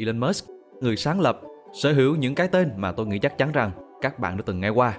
Elon 0.00 0.18
Musk, 0.18 0.46
người 0.80 0.96
sáng 0.96 1.20
lập, 1.20 1.40
sở 1.72 1.92
hữu 1.92 2.16
những 2.16 2.34
cái 2.34 2.48
tên 2.48 2.70
mà 2.76 2.92
tôi 2.92 3.06
nghĩ 3.06 3.18
chắc 3.18 3.38
chắn 3.38 3.52
rằng 3.52 3.70
các 4.00 4.18
bạn 4.18 4.36
đã 4.36 4.42
từng 4.46 4.60
nghe 4.60 4.68
qua. 4.68 4.94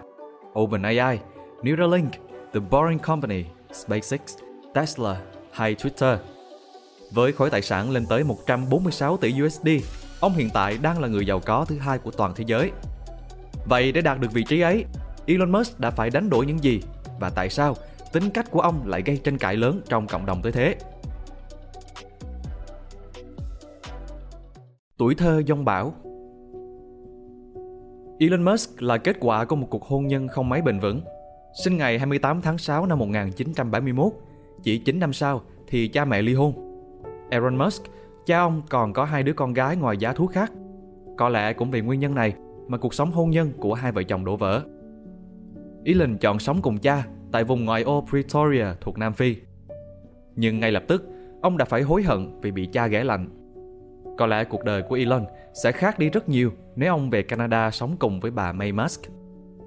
OpenAI, 0.59 1.19
Neuralink, 1.63 2.11
The 2.53 2.59
Boring 2.71 2.99
Company, 2.99 3.43
SpaceX, 3.73 4.19
Tesla 4.73 5.21
hay 5.51 5.75
Twitter. 5.75 6.17
Với 7.11 7.31
khối 7.31 7.49
tài 7.49 7.61
sản 7.61 7.91
lên 7.91 8.05
tới 8.05 8.23
146 8.23 9.17
tỷ 9.17 9.33
USD, 9.45 9.67
ông 10.19 10.33
hiện 10.33 10.49
tại 10.53 10.77
đang 10.81 10.99
là 11.01 11.07
người 11.07 11.25
giàu 11.25 11.39
có 11.39 11.65
thứ 11.65 11.77
hai 11.77 11.97
của 11.97 12.11
toàn 12.11 12.33
thế 12.35 12.43
giới. 12.47 12.71
Vậy 13.65 13.91
để 13.91 14.01
đạt 14.01 14.19
được 14.19 14.31
vị 14.33 14.43
trí 14.43 14.61
ấy, 14.61 14.85
Elon 15.25 15.51
Musk 15.51 15.79
đã 15.79 15.91
phải 15.91 16.09
đánh 16.09 16.29
đổi 16.29 16.45
những 16.45 16.63
gì 16.63 16.81
và 17.19 17.29
tại 17.29 17.49
sao 17.49 17.75
tính 18.13 18.29
cách 18.29 18.51
của 18.51 18.61
ông 18.61 18.87
lại 18.87 19.01
gây 19.05 19.17
tranh 19.23 19.37
cãi 19.37 19.55
lớn 19.55 19.81
trong 19.89 20.07
cộng 20.07 20.25
đồng 20.25 20.41
tới 20.41 20.51
thế? 20.51 20.75
Tuổi 25.01 25.15
thơ 25.15 25.41
dông 25.47 25.65
bão 25.65 25.93
Elon 28.19 28.43
Musk 28.43 28.81
là 28.81 28.97
kết 28.97 29.17
quả 29.19 29.45
của 29.45 29.55
một 29.55 29.67
cuộc 29.69 29.83
hôn 29.83 30.07
nhân 30.07 30.27
không 30.27 30.49
mấy 30.49 30.61
bền 30.61 30.79
vững. 30.79 31.01
Sinh 31.63 31.77
ngày 31.77 31.99
28 31.99 32.41
tháng 32.41 32.57
6 32.57 32.85
năm 32.85 32.99
1971, 32.99 34.11
chỉ 34.63 34.77
9 34.77 34.99
năm 34.99 35.13
sau 35.13 35.41
thì 35.67 35.87
cha 35.87 36.05
mẹ 36.05 36.21
ly 36.21 36.33
hôn. 36.33 36.53
Elon 37.29 37.57
Musk, 37.57 37.83
cha 38.25 38.39
ông 38.39 38.61
còn 38.69 38.93
có 38.93 39.05
hai 39.05 39.23
đứa 39.23 39.33
con 39.33 39.53
gái 39.53 39.75
ngoài 39.75 39.97
giá 39.97 40.13
thú 40.13 40.27
khác. 40.27 40.51
Có 41.17 41.29
lẽ 41.29 41.53
cũng 41.53 41.71
vì 41.71 41.81
nguyên 41.81 41.99
nhân 41.99 42.15
này 42.15 42.33
mà 42.67 42.77
cuộc 42.77 42.93
sống 42.93 43.11
hôn 43.11 43.29
nhân 43.29 43.51
của 43.59 43.73
hai 43.73 43.91
vợ 43.91 44.03
chồng 44.03 44.25
đổ 44.25 44.35
vỡ. 44.37 44.61
Elon 45.85 46.17
chọn 46.17 46.39
sống 46.39 46.61
cùng 46.61 46.77
cha 46.77 47.07
tại 47.31 47.43
vùng 47.43 47.65
ngoại 47.65 47.83
ô 47.83 48.05
Pretoria 48.09 48.65
thuộc 48.81 48.97
Nam 48.97 49.13
Phi. 49.13 49.35
Nhưng 50.35 50.59
ngay 50.59 50.71
lập 50.71 50.83
tức, 50.87 51.09
ông 51.41 51.57
đã 51.57 51.65
phải 51.65 51.81
hối 51.81 52.03
hận 52.03 52.41
vì 52.41 52.51
bị 52.51 52.65
cha 52.65 52.87
ghẻ 52.87 53.03
lạnh. 53.03 53.40
Có 54.21 54.27
lẽ 54.27 54.43
cuộc 54.43 54.63
đời 54.63 54.81
của 54.81 54.95
Elon 54.95 55.25
sẽ 55.53 55.71
khác 55.71 55.99
đi 55.99 56.09
rất 56.09 56.29
nhiều 56.29 56.51
nếu 56.75 56.93
ông 56.93 57.09
về 57.09 57.21
Canada 57.23 57.71
sống 57.71 57.95
cùng 57.99 58.19
với 58.19 58.31
bà 58.31 58.51
May 58.51 58.71
Musk. 58.71 59.01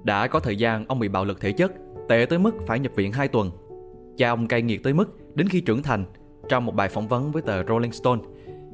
Đã 0.04 0.26
có 0.26 0.40
thời 0.40 0.56
gian 0.56 0.84
ông 0.88 0.98
bị 0.98 1.08
bạo 1.08 1.24
lực 1.24 1.40
thể 1.40 1.52
chất, 1.52 1.72
tệ 2.08 2.26
tới 2.30 2.38
mức 2.38 2.54
phải 2.66 2.78
nhập 2.78 2.92
viện 2.96 3.12
2 3.12 3.28
tuần. 3.28 3.50
Cha 4.16 4.30
ông 4.30 4.48
cay 4.48 4.62
nghiệt 4.62 4.82
tới 4.82 4.92
mức 4.92 5.34
đến 5.34 5.48
khi 5.48 5.60
trưởng 5.60 5.82
thành, 5.82 6.04
trong 6.48 6.66
một 6.66 6.74
bài 6.74 6.88
phỏng 6.88 7.08
vấn 7.08 7.32
với 7.32 7.42
tờ 7.42 7.64
Rolling 7.64 7.92
Stone, 7.92 8.20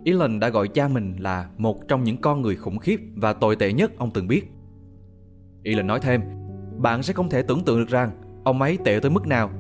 Elon 0.05 0.41
đã 0.41 0.49
gọi 0.49 0.69
cha 0.69 0.89
mình 0.89 1.17
là 1.19 1.49
một 1.57 1.89
trong 1.89 2.05
những 2.05 2.17
con 2.17 2.43
người 2.43 2.57
khủng 2.57 2.79
khiếp 2.79 3.01
và 3.17 3.33
tồi 3.33 3.57
tệ 3.57 3.73
nhất 3.73 3.99
ông 3.99 4.11
từng 4.11 4.29
biết. 4.29 4.53
Elon 5.65 5.87
nói 5.87 6.01
thêm, 6.01 6.21
bạn 6.79 7.03
sẽ 7.03 7.13
không 7.13 7.29
thể 7.29 7.43
tưởng 7.43 7.65
tượng 7.65 7.79
được 7.79 7.89
rằng 7.89 8.11
ông 8.45 8.63
ấy 8.63 8.79
tệ 8.85 8.99
tới 9.03 9.11
mức 9.11 9.27
nào. 9.27 9.51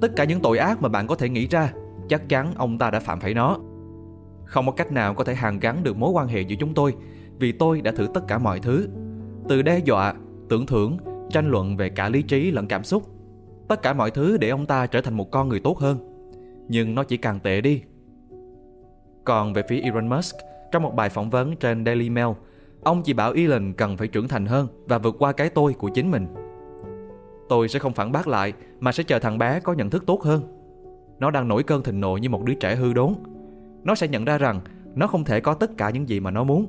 Tất 0.00 0.08
cả 0.16 0.24
những 0.24 0.40
tội 0.40 0.58
ác 0.58 0.82
mà 0.82 0.88
bạn 0.88 1.06
có 1.06 1.14
thể 1.14 1.28
nghĩ 1.28 1.46
ra, 1.46 1.72
chắc 2.08 2.28
chắn 2.28 2.52
ông 2.56 2.78
ta 2.78 2.90
đã 2.90 3.00
phạm 3.00 3.20
phải 3.20 3.34
nó. 3.34 3.58
Không 4.46 4.66
có 4.66 4.72
cách 4.72 4.92
nào 4.92 5.14
có 5.14 5.24
thể 5.24 5.34
hàn 5.34 5.60
gắn 5.60 5.82
được 5.82 5.96
mối 5.96 6.10
quan 6.10 6.28
hệ 6.28 6.40
giữa 6.40 6.56
chúng 6.60 6.74
tôi 6.74 6.94
vì 7.38 7.52
tôi 7.52 7.80
đã 7.80 7.92
thử 7.92 8.06
tất 8.14 8.20
cả 8.28 8.38
mọi 8.38 8.60
thứ. 8.60 8.88
Từ 9.48 9.62
đe 9.62 9.78
dọa, 9.78 10.14
tưởng 10.48 10.66
thưởng, 10.66 10.96
tranh 11.30 11.50
luận 11.50 11.76
về 11.76 11.88
cả 11.88 12.08
lý 12.08 12.22
trí 12.22 12.50
lẫn 12.50 12.66
cảm 12.66 12.84
xúc. 12.84 13.02
Tất 13.68 13.82
cả 13.82 13.92
mọi 13.92 14.10
thứ 14.10 14.36
để 14.36 14.48
ông 14.48 14.66
ta 14.66 14.86
trở 14.86 15.00
thành 15.00 15.14
một 15.14 15.30
con 15.30 15.48
người 15.48 15.60
tốt 15.60 15.78
hơn. 15.78 15.98
Nhưng 16.68 16.94
nó 16.94 17.04
chỉ 17.04 17.16
càng 17.16 17.40
tệ 17.40 17.60
đi. 17.60 17.82
Còn 19.24 19.52
về 19.52 19.62
phía 19.68 19.80
Elon 19.80 20.08
Musk, 20.08 20.36
trong 20.72 20.82
một 20.82 20.94
bài 20.94 21.08
phỏng 21.08 21.30
vấn 21.30 21.56
trên 21.56 21.84
Daily 21.84 22.10
Mail, 22.10 22.28
ông 22.82 23.02
chỉ 23.02 23.12
bảo 23.12 23.32
Elon 23.32 23.72
cần 23.72 23.96
phải 23.96 24.08
trưởng 24.08 24.28
thành 24.28 24.46
hơn 24.46 24.68
và 24.86 24.98
vượt 24.98 25.16
qua 25.18 25.32
cái 25.32 25.50
tôi 25.50 25.72
của 25.72 25.88
chính 25.88 26.10
mình. 26.10 26.26
Tôi 27.48 27.68
sẽ 27.68 27.78
không 27.78 27.92
phản 27.92 28.12
bác 28.12 28.28
lại 28.28 28.52
mà 28.80 28.92
sẽ 28.92 29.02
chờ 29.02 29.18
thằng 29.18 29.38
bé 29.38 29.60
có 29.60 29.72
nhận 29.72 29.90
thức 29.90 30.06
tốt 30.06 30.22
hơn. 30.22 30.42
Nó 31.18 31.30
đang 31.30 31.48
nổi 31.48 31.62
cơn 31.62 31.82
thịnh 31.82 32.00
nộ 32.00 32.16
như 32.16 32.28
một 32.28 32.44
đứa 32.44 32.54
trẻ 32.54 32.76
hư 32.76 32.92
đốn. 32.92 33.14
Nó 33.86 33.94
sẽ 33.94 34.08
nhận 34.08 34.24
ra 34.24 34.38
rằng 34.38 34.60
nó 34.94 35.06
không 35.06 35.24
thể 35.24 35.40
có 35.40 35.54
tất 35.54 35.70
cả 35.76 35.90
những 35.90 36.08
gì 36.08 36.20
mà 36.20 36.30
nó 36.30 36.44
muốn. 36.44 36.66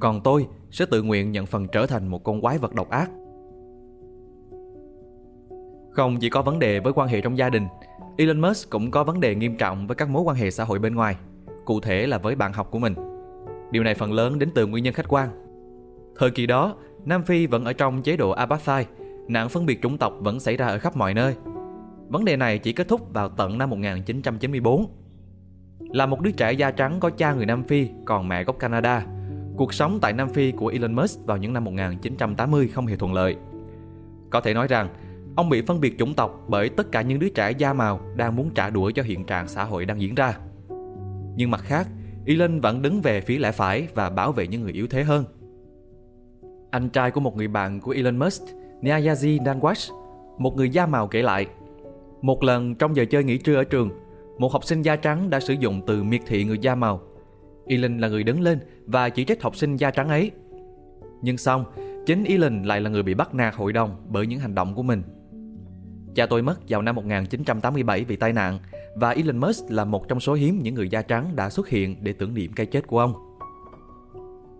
Còn 0.00 0.20
tôi 0.20 0.46
sẽ 0.70 0.86
tự 0.86 1.02
nguyện 1.02 1.32
nhận 1.32 1.46
phần 1.46 1.66
trở 1.72 1.86
thành 1.86 2.08
một 2.08 2.24
con 2.24 2.40
quái 2.40 2.58
vật 2.58 2.74
độc 2.74 2.90
ác. 2.90 3.10
Không 5.90 6.16
chỉ 6.20 6.30
có 6.30 6.42
vấn 6.42 6.58
đề 6.58 6.80
với 6.80 6.92
quan 6.92 7.08
hệ 7.08 7.20
trong 7.20 7.38
gia 7.38 7.50
đình, 7.50 7.66
Elon 8.16 8.40
Musk 8.40 8.70
cũng 8.70 8.90
có 8.90 9.04
vấn 9.04 9.20
đề 9.20 9.34
nghiêm 9.34 9.56
trọng 9.56 9.86
với 9.86 9.94
các 9.94 10.08
mối 10.08 10.22
quan 10.22 10.36
hệ 10.36 10.50
xã 10.50 10.64
hội 10.64 10.78
bên 10.78 10.94
ngoài, 10.94 11.16
cụ 11.64 11.80
thể 11.80 12.06
là 12.06 12.18
với 12.18 12.34
bạn 12.34 12.52
học 12.52 12.70
của 12.70 12.78
mình. 12.78 12.94
Điều 13.70 13.82
này 13.82 13.94
phần 13.94 14.12
lớn 14.12 14.38
đến 14.38 14.50
từ 14.54 14.66
nguyên 14.66 14.84
nhân 14.84 14.94
khách 14.94 15.08
quan. 15.08 15.28
Thời 16.16 16.30
kỳ 16.30 16.46
đó, 16.46 16.74
Nam 17.04 17.22
Phi 17.22 17.46
vẫn 17.46 17.64
ở 17.64 17.72
trong 17.72 18.02
chế 18.02 18.16
độ 18.16 18.30
apartheid 18.30 18.86
nạn 19.28 19.48
phân 19.48 19.66
biệt 19.66 19.82
chủng 19.82 19.98
tộc 19.98 20.12
vẫn 20.20 20.40
xảy 20.40 20.56
ra 20.56 20.66
ở 20.66 20.78
khắp 20.78 20.96
mọi 20.96 21.14
nơi. 21.14 21.34
Vấn 22.08 22.24
đề 22.24 22.36
này 22.36 22.58
chỉ 22.58 22.72
kết 22.72 22.88
thúc 22.88 23.12
vào 23.12 23.28
tận 23.28 23.58
năm 23.58 23.70
1994. 23.70 24.86
Là 25.78 26.06
một 26.06 26.20
đứa 26.20 26.30
trẻ 26.30 26.52
da 26.52 26.70
trắng 26.70 27.00
có 27.00 27.10
cha 27.10 27.34
người 27.34 27.46
Nam 27.46 27.62
Phi 27.62 27.88
còn 28.04 28.28
mẹ 28.28 28.44
gốc 28.44 28.58
Canada, 28.58 29.06
cuộc 29.56 29.74
sống 29.74 29.98
tại 30.02 30.12
Nam 30.12 30.28
Phi 30.28 30.52
của 30.52 30.68
Elon 30.68 30.92
Musk 30.92 31.26
vào 31.26 31.36
những 31.36 31.52
năm 31.52 31.64
1980 31.64 32.68
không 32.68 32.86
hề 32.86 32.96
thuận 32.96 33.14
lợi. 33.14 33.36
Có 34.30 34.40
thể 34.40 34.54
nói 34.54 34.66
rằng, 34.68 34.88
ông 35.36 35.48
bị 35.48 35.62
phân 35.62 35.80
biệt 35.80 35.98
chủng 35.98 36.14
tộc 36.14 36.44
bởi 36.48 36.68
tất 36.68 36.92
cả 36.92 37.02
những 37.02 37.18
đứa 37.18 37.28
trẻ 37.28 37.50
da 37.50 37.72
màu 37.72 38.00
đang 38.16 38.36
muốn 38.36 38.50
trả 38.54 38.70
đũa 38.70 38.90
cho 38.90 39.02
hiện 39.02 39.24
trạng 39.24 39.48
xã 39.48 39.64
hội 39.64 39.84
đang 39.84 40.00
diễn 40.00 40.14
ra. 40.14 40.38
Nhưng 41.36 41.50
mặt 41.50 41.60
khác, 41.64 41.88
Elon 42.26 42.60
vẫn 42.60 42.82
đứng 42.82 43.00
về 43.00 43.20
phía 43.20 43.38
lẽ 43.38 43.52
phải 43.52 43.88
và 43.94 44.10
bảo 44.10 44.32
vệ 44.32 44.46
những 44.46 44.62
người 44.62 44.72
yếu 44.72 44.86
thế 44.86 45.02
hơn. 45.02 45.24
Anh 46.70 46.88
trai 46.88 47.10
của 47.10 47.20
một 47.20 47.36
người 47.36 47.48
bạn 47.48 47.80
của 47.80 47.90
Elon 47.90 48.18
Musk 48.18 48.42
Nyayazi 48.82 49.42
Nanwash, 49.42 49.94
một 50.38 50.56
người 50.56 50.70
da 50.70 50.86
màu 50.86 51.06
kể 51.06 51.22
lại. 51.22 51.46
Một 52.22 52.42
lần 52.42 52.74
trong 52.74 52.96
giờ 52.96 53.04
chơi 53.04 53.24
nghỉ 53.24 53.38
trưa 53.38 53.56
ở 53.56 53.64
trường, 53.64 53.90
một 54.38 54.52
học 54.52 54.64
sinh 54.64 54.82
da 54.82 54.96
trắng 54.96 55.30
đã 55.30 55.40
sử 55.40 55.54
dụng 55.54 55.82
từ 55.86 56.02
miệt 56.02 56.20
thị 56.26 56.44
người 56.44 56.58
da 56.58 56.74
màu. 56.74 57.00
Elon 57.66 57.98
là 57.98 58.08
người 58.08 58.24
đứng 58.24 58.40
lên 58.40 58.58
và 58.86 59.08
chỉ 59.08 59.24
trích 59.24 59.42
học 59.42 59.56
sinh 59.56 59.76
da 59.76 59.90
trắng 59.90 60.08
ấy. 60.08 60.30
Nhưng 61.22 61.38
xong, 61.38 61.64
chính 62.06 62.24
Elon 62.24 62.62
lại 62.62 62.80
là 62.80 62.90
người 62.90 63.02
bị 63.02 63.14
bắt 63.14 63.34
nạt 63.34 63.54
hội 63.54 63.72
đồng 63.72 63.96
bởi 64.08 64.26
những 64.26 64.40
hành 64.40 64.54
động 64.54 64.74
của 64.74 64.82
mình. 64.82 65.02
Cha 66.14 66.26
tôi 66.26 66.42
mất 66.42 66.60
vào 66.68 66.82
năm 66.82 66.94
1987 66.94 68.04
vì 68.04 68.16
tai 68.16 68.32
nạn 68.32 68.58
và 68.94 69.10
Elon 69.10 69.38
Musk 69.38 69.70
là 69.70 69.84
một 69.84 70.08
trong 70.08 70.20
số 70.20 70.34
hiếm 70.34 70.60
những 70.62 70.74
người 70.74 70.88
da 70.88 71.02
trắng 71.02 71.36
đã 71.36 71.50
xuất 71.50 71.68
hiện 71.68 71.96
để 72.00 72.12
tưởng 72.12 72.34
niệm 72.34 72.52
cái 72.52 72.66
chết 72.66 72.86
của 72.86 72.98
ông. 72.98 73.14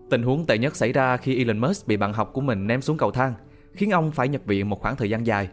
Tình 0.09 0.23
huống 0.23 0.45
tệ 0.45 0.57
nhất 0.57 0.75
xảy 0.75 0.93
ra 0.93 1.17
khi 1.17 1.37
Elon 1.37 1.57
Musk 1.57 1.87
bị 1.87 1.97
bạn 1.97 2.13
học 2.13 2.33
của 2.33 2.41
mình 2.41 2.67
ném 2.67 2.81
xuống 2.81 2.97
cầu 2.97 3.11
thang 3.11 3.33
khiến 3.73 3.91
ông 3.91 4.11
phải 4.11 4.27
nhập 4.27 4.41
viện 4.45 4.69
một 4.69 4.79
khoảng 4.79 4.95
thời 4.95 5.09
gian 5.09 5.25
dài. 5.25 5.49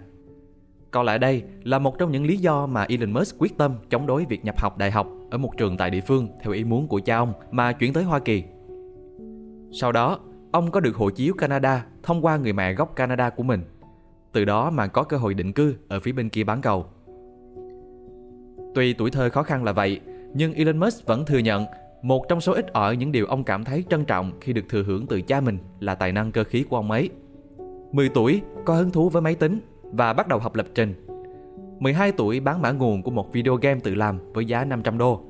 Có 0.92 1.02
lẽ 1.02 1.18
đây 1.18 1.42
là 1.62 1.78
một 1.78 1.98
trong 1.98 2.12
những 2.12 2.26
lý 2.26 2.36
do 2.36 2.66
mà 2.66 2.86
Elon 2.88 3.12
Musk 3.12 3.36
quyết 3.38 3.58
tâm 3.58 3.74
chống 3.90 4.06
đối 4.06 4.24
việc 4.24 4.44
nhập 4.44 4.60
học 4.60 4.78
đại 4.78 4.90
học 4.90 5.08
ở 5.30 5.38
một 5.38 5.56
trường 5.56 5.76
tại 5.76 5.90
địa 5.90 6.00
phương 6.00 6.28
theo 6.42 6.52
ý 6.52 6.64
muốn 6.64 6.88
của 6.88 7.00
cha 7.00 7.16
ông 7.16 7.32
mà 7.50 7.72
chuyển 7.72 7.92
tới 7.92 8.04
Hoa 8.04 8.18
Kỳ. 8.18 8.44
Sau 9.72 9.92
đó, 9.92 10.18
ông 10.52 10.70
có 10.70 10.80
được 10.80 10.96
hộ 10.96 11.10
chiếu 11.10 11.34
Canada 11.34 11.86
thông 12.02 12.24
qua 12.24 12.36
người 12.36 12.52
mẹ 12.52 12.72
gốc 12.72 12.96
Canada 12.96 13.30
của 13.30 13.42
mình. 13.42 13.64
Từ 14.32 14.44
đó 14.44 14.70
mà 14.70 14.86
có 14.86 15.02
cơ 15.02 15.16
hội 15.16 15.34
định 15.34 15.52
cư 15.52 15.74
ở 15.88 16.00
phía 16.00 16.12
bên 16.12 16.28
kia 16.28 16.44
bán 16.44 16.60
cầu. 16.60 16.86
Tuy 18.74 18.92
tuổi 18.92 19.10
thơ 19.10 19.30
khó 19.30 19.42
khăn 19.42 19.64
là 19.64 19.72
vậy, 19.72 20.00
nhưng 20.34 20.54
Elon 20.54 20.78
Musk 20.78 21.06
vẫn 21.06 21.24
thừa 21.24 21.38
nhận 21.38 21.64
một 22.02 22.28
trong 22.28 22.40
số 22.40 22.52
ít 22.52 22.72
ỏi 22.72 22.96
những 22.96 23.12
điều 23.12 23.26
ông 23.26 23.44
cảm 23.44 23.64
thấy 23.64 23.84
trân 23.90 24.04
trọng 24.04 24.32
khi 24.40 24.52
được 24.52 24.64
thừa 24.68 24.82
hưởng 24.82 25.06
từ 25.06 25.20
cha 25.22 25.40
mình 25.40 25.58
là 25.80 25.94
tài 25.94 26.12
năng 26.12 26.32
cơ 26.32 26.44
khí 26.44 26.64
của 26.68 26.76
ông 26.76 26.90
ấy– 26.90 27.10
10 27.92 28.08
tuổi 28.08 28.40
có 28.64 28.74
hứng 28.74 28.90
thú 28.90 29.08
với 29.08 29.22
máy 29.22 29.34
tính 29.34 29.60
và 29.92 30.12
bắt 30.12 30.28
đầu 30.28 30.38
học 30.38 30.54
lập 30.54 30.66
trình. 30.74 30.94
12 31.78 32.12
tuổi 32.12 32.40
bán 32.40 32.62
mã 32.62 32.70
nguồn 32.70 33.02
của 33.02 33.10
một 33.10 33.32
video 33.32 33.56
game 33.56 33.80
tự 33.80 33.94
làm 33.94 34.32
với 34.32 34.44
giá 34.44 34.64
500 34.64 34.98
đô. 34.98 35.20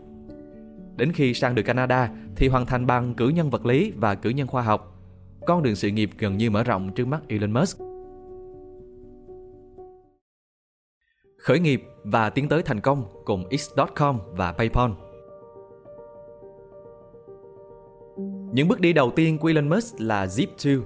Đến 0.97 1.13
khi 1.13 1.35
sang 1.35 1.55
được 1.55 1.63
Canada 1.63 2.11
thì 2.37 2.49
hoàn 2.49 2.67
thành 2.67 2.87
bằng 2.87 3.15
cử 3.15 3.29
nhân 3.29 3.51
vật 3.51 3.67
lý 3.67 3.93
và 3.97 4.15
cử 4.15 4.31
nhân 4.31 4.47
khoa 4.47 4.63
học. 4.63 4.99
Con 5.47 5.63
đường 5.63 5.77
sự 5.77 5.89
nghiệp 5.89 6.11
gần 6.19 6.37
như 6.37 6.51
mở 6.51 6.63
rộng 6.63 6.93
trước 6.95 7.07
mắt 7.07 7.21
Elon 7.29 7.53
Musk. 7.53 7.79
Khởi 11.39 11.61
nghiệp 11.61 11.83
và 12.05 12.31
tiến 12.31 12.49
tới 12.49 12.63
thành 12.63 12.81
công 12.81 13.05
cùng 13.25 13.45
X.com 13.59 14.19
và 14.33 14.53
PayPal. 14.53 14.91
Những 18.53 18.69
bước 18.69 18.81
đi 18.81 18.93
đầu 18.93 19.11
tiên 19.11 19.39
của 19.39 19.49
Elon 19.49 19.69
Musk 19.69 20.01
là 20.01 20.27
Zip2. 20.27 20.83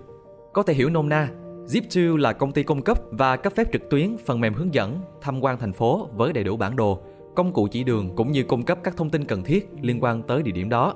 Có 0.53 0.63
thể 0.63 0.75
hiểu 0.75 0.91
nôm 0.91 1.09
na 1.09 1.31
Zip2 1.67 2.17
là 2.17 2.33
công 2.33 2.53
ty 2.53 2.63
cung 2.63 2.83
cấp 2.83 2.99
và 3.11 3.37
cấp 3.37 3.53
phép 3.57 3.73
trực 3.73 3.91
tuyến 3.91 4.17
phần 4.27 4.41
mềm 4.41 4.55
hướng 4.55 4.75
dẫn 4.75 5.01
tham 5.21 5.41
quan 5.41 5.59
thành 5.59 5.73
phố 5.73 6.09
với 6.17 6.33
đầy 6.33 6.45
đủ 6.45 6.57
bản 6.57 6.77
đồ, 6.77 7.03
công 7.35 7.53
cụ 7.53 7.69
chỉ 7.71 7.85
đường 7.85 8.17
cũng 8.17 8.33
như 8.33 8.43
cung 8.43 8.63
cấp 8.63 8.79
các 8.85 8.97
thông 8.97 9.11
tin 9.11 9.25
cần 9.25 9.43
thiết 9.43 9.69
liên 9.81 10.03
quan 10.03 10.23
tới 10.23 10.43
địa 10.43 10.53
điểm 10.53 10.69
đó. 10.69 10.95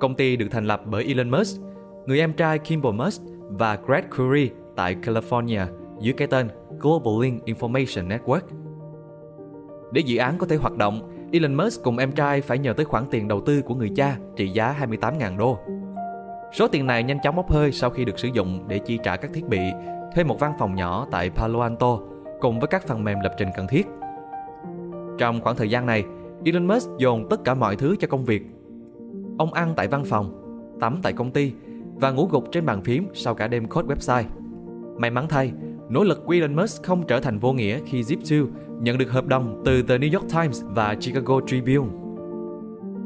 Công 0.00 0.14
ty 0.16 0.36
được 0.36 0.46
thành 0.50 0.64
lập 0.64 0.82
bởi 0.86 1.04
Elon 1.04 1.30
Musk, 1.30 1.60
người 2.06 2.18
em 2.18 2.32
trai 2.32 2.58
Kimball 2.58 2.96
Musk 2.96 3.22
và 3.48 3.78
Greg 3.86 4.04
Curry 4.16 4.50
tại 4.76 4.96
California 5.02 5.66
dưới 6.00 6.14
cái 6.14 6.28
tên 6.28 6.48
Global 6.80 7.22
Link 7.22 7.44
Information 7.44 8.08
Network. 8.08 8.42
Để 9.92 10.00
dự 10.00 10.16
án 10.16 10.38
có 10.38 10.46
thể 10.46 10.56
hoạt 10.56 10.76
động, 10.76 11.28
Elon 11.32 11.54
Musk 11.54 11.82
cùng 11.82 11.98
em 11.98 12.12
trai 12.12 12.40
phải 12.40 12.58
nhờ 12.58 12.72
tới 12.72 12.84
khoản 12.84 13.04
tiền 13.10 13.28
đầu 13.28 13.40
tư 13.40 13.62
của 13.62 13.74
người 13.74 13.90
cha 13.96 14.16
trị 14.36 14.48
giá 14.48 14.76
28.000 14.80 15.38
đô. 15.38 15.58
Số 16.52 16.68
tiền 16.68 16.86
này 16.86 17.02
nhanh 17.02 17.18
chóng 17.22 17.36
bốc 17.36 17.50
hơi 17.50 17.72
sau 17.72 17.90
khi 17.90 18.04
được 18.04 18.18
sử 18.18 18.28
dụng 18.28 18.64
để 18.68 18.78
chi 18.78 18.98
trả 19.02 19.16
các 19.16 19.30
thiết 19.34 19.48
bị, 19.48 19.60
thuê 20.14 20.24
một 20.24 20.40
văn 20.40 20.52
phòng 20.58 20.74
nhỏ 20.74 21.06
tại 21.10 21.30
Palo 21.30 21.62
Alto 21.62 21.98
cùng 22.40 22.60
với 22.60 22.68
các 22.68 22.86
phần 22.86 23.04
mềm 23.04 23.20
lập 23.20 23.34
trình 23.38 23.48
cần 23.56 23.66
thiết. 23.68 23.86
Trong 25.18 25.40
khoảng 25.40 25.56
thời 25.56 25.70
gian 25.70 25.86
này, 25.86 26.04
Elon 26.44 26.66
Musk 26.66 26.90
dồn 26.98 27.28
tất 27.28 27.44
cả 27.44 27.54
mọi 27.54 27.76
thứ 27.76 27.96
cho 28.00 28.08
công 28.08 28.24
việc. 28.24 28.42
Ông 29.38 29.52
ăn 29.52 29.74
tại 29.76 29.88
văn 29.88 30.04
phòng, 30.04 30.32
tắm 30.80 31.00
tại 31.02 31.12
công 31.12 31.30
ty 31.30 31.52
và 31.94 32.10
ngủ 32.10 32.28
gục 32.30 32.52
trên 32.52 32.66
bàn 32.66 32.82
phím 32.82 33.08
sau 33.14 33.34
cả 33.34 33.48
đêm 33.48 33.68
code 33.68 33.94
website. 33.94 34.24
May 34.96 35.10
mắn 35.10 35.26
thay, 35.28 35.52
nỗ 35.88 36.04
lực 36.04 36.26
của 36.26 36.32
Elon 36.32 36.56
Musk 36.56 36.82
không 36.82 37.06
trở 37.06 37.20
thành 37.20 37.38
vô 37.38 37.52
nghĩa 37.52 37.80
khi 37.86 38.02
Zip2 38.02 38.46
nhận 38.80 38.98
được 38.98 39.10
hợp 39.10 39.26
đồng 39.26 39.62
từ 39.64 39.82
The 39.82 39.98
New 39.98 40.18
York 40.18 40.32
Times 40.32 40.62
và 40.64 40.94
Chicago 40.94 41.40
Tribune. 41.46 42.01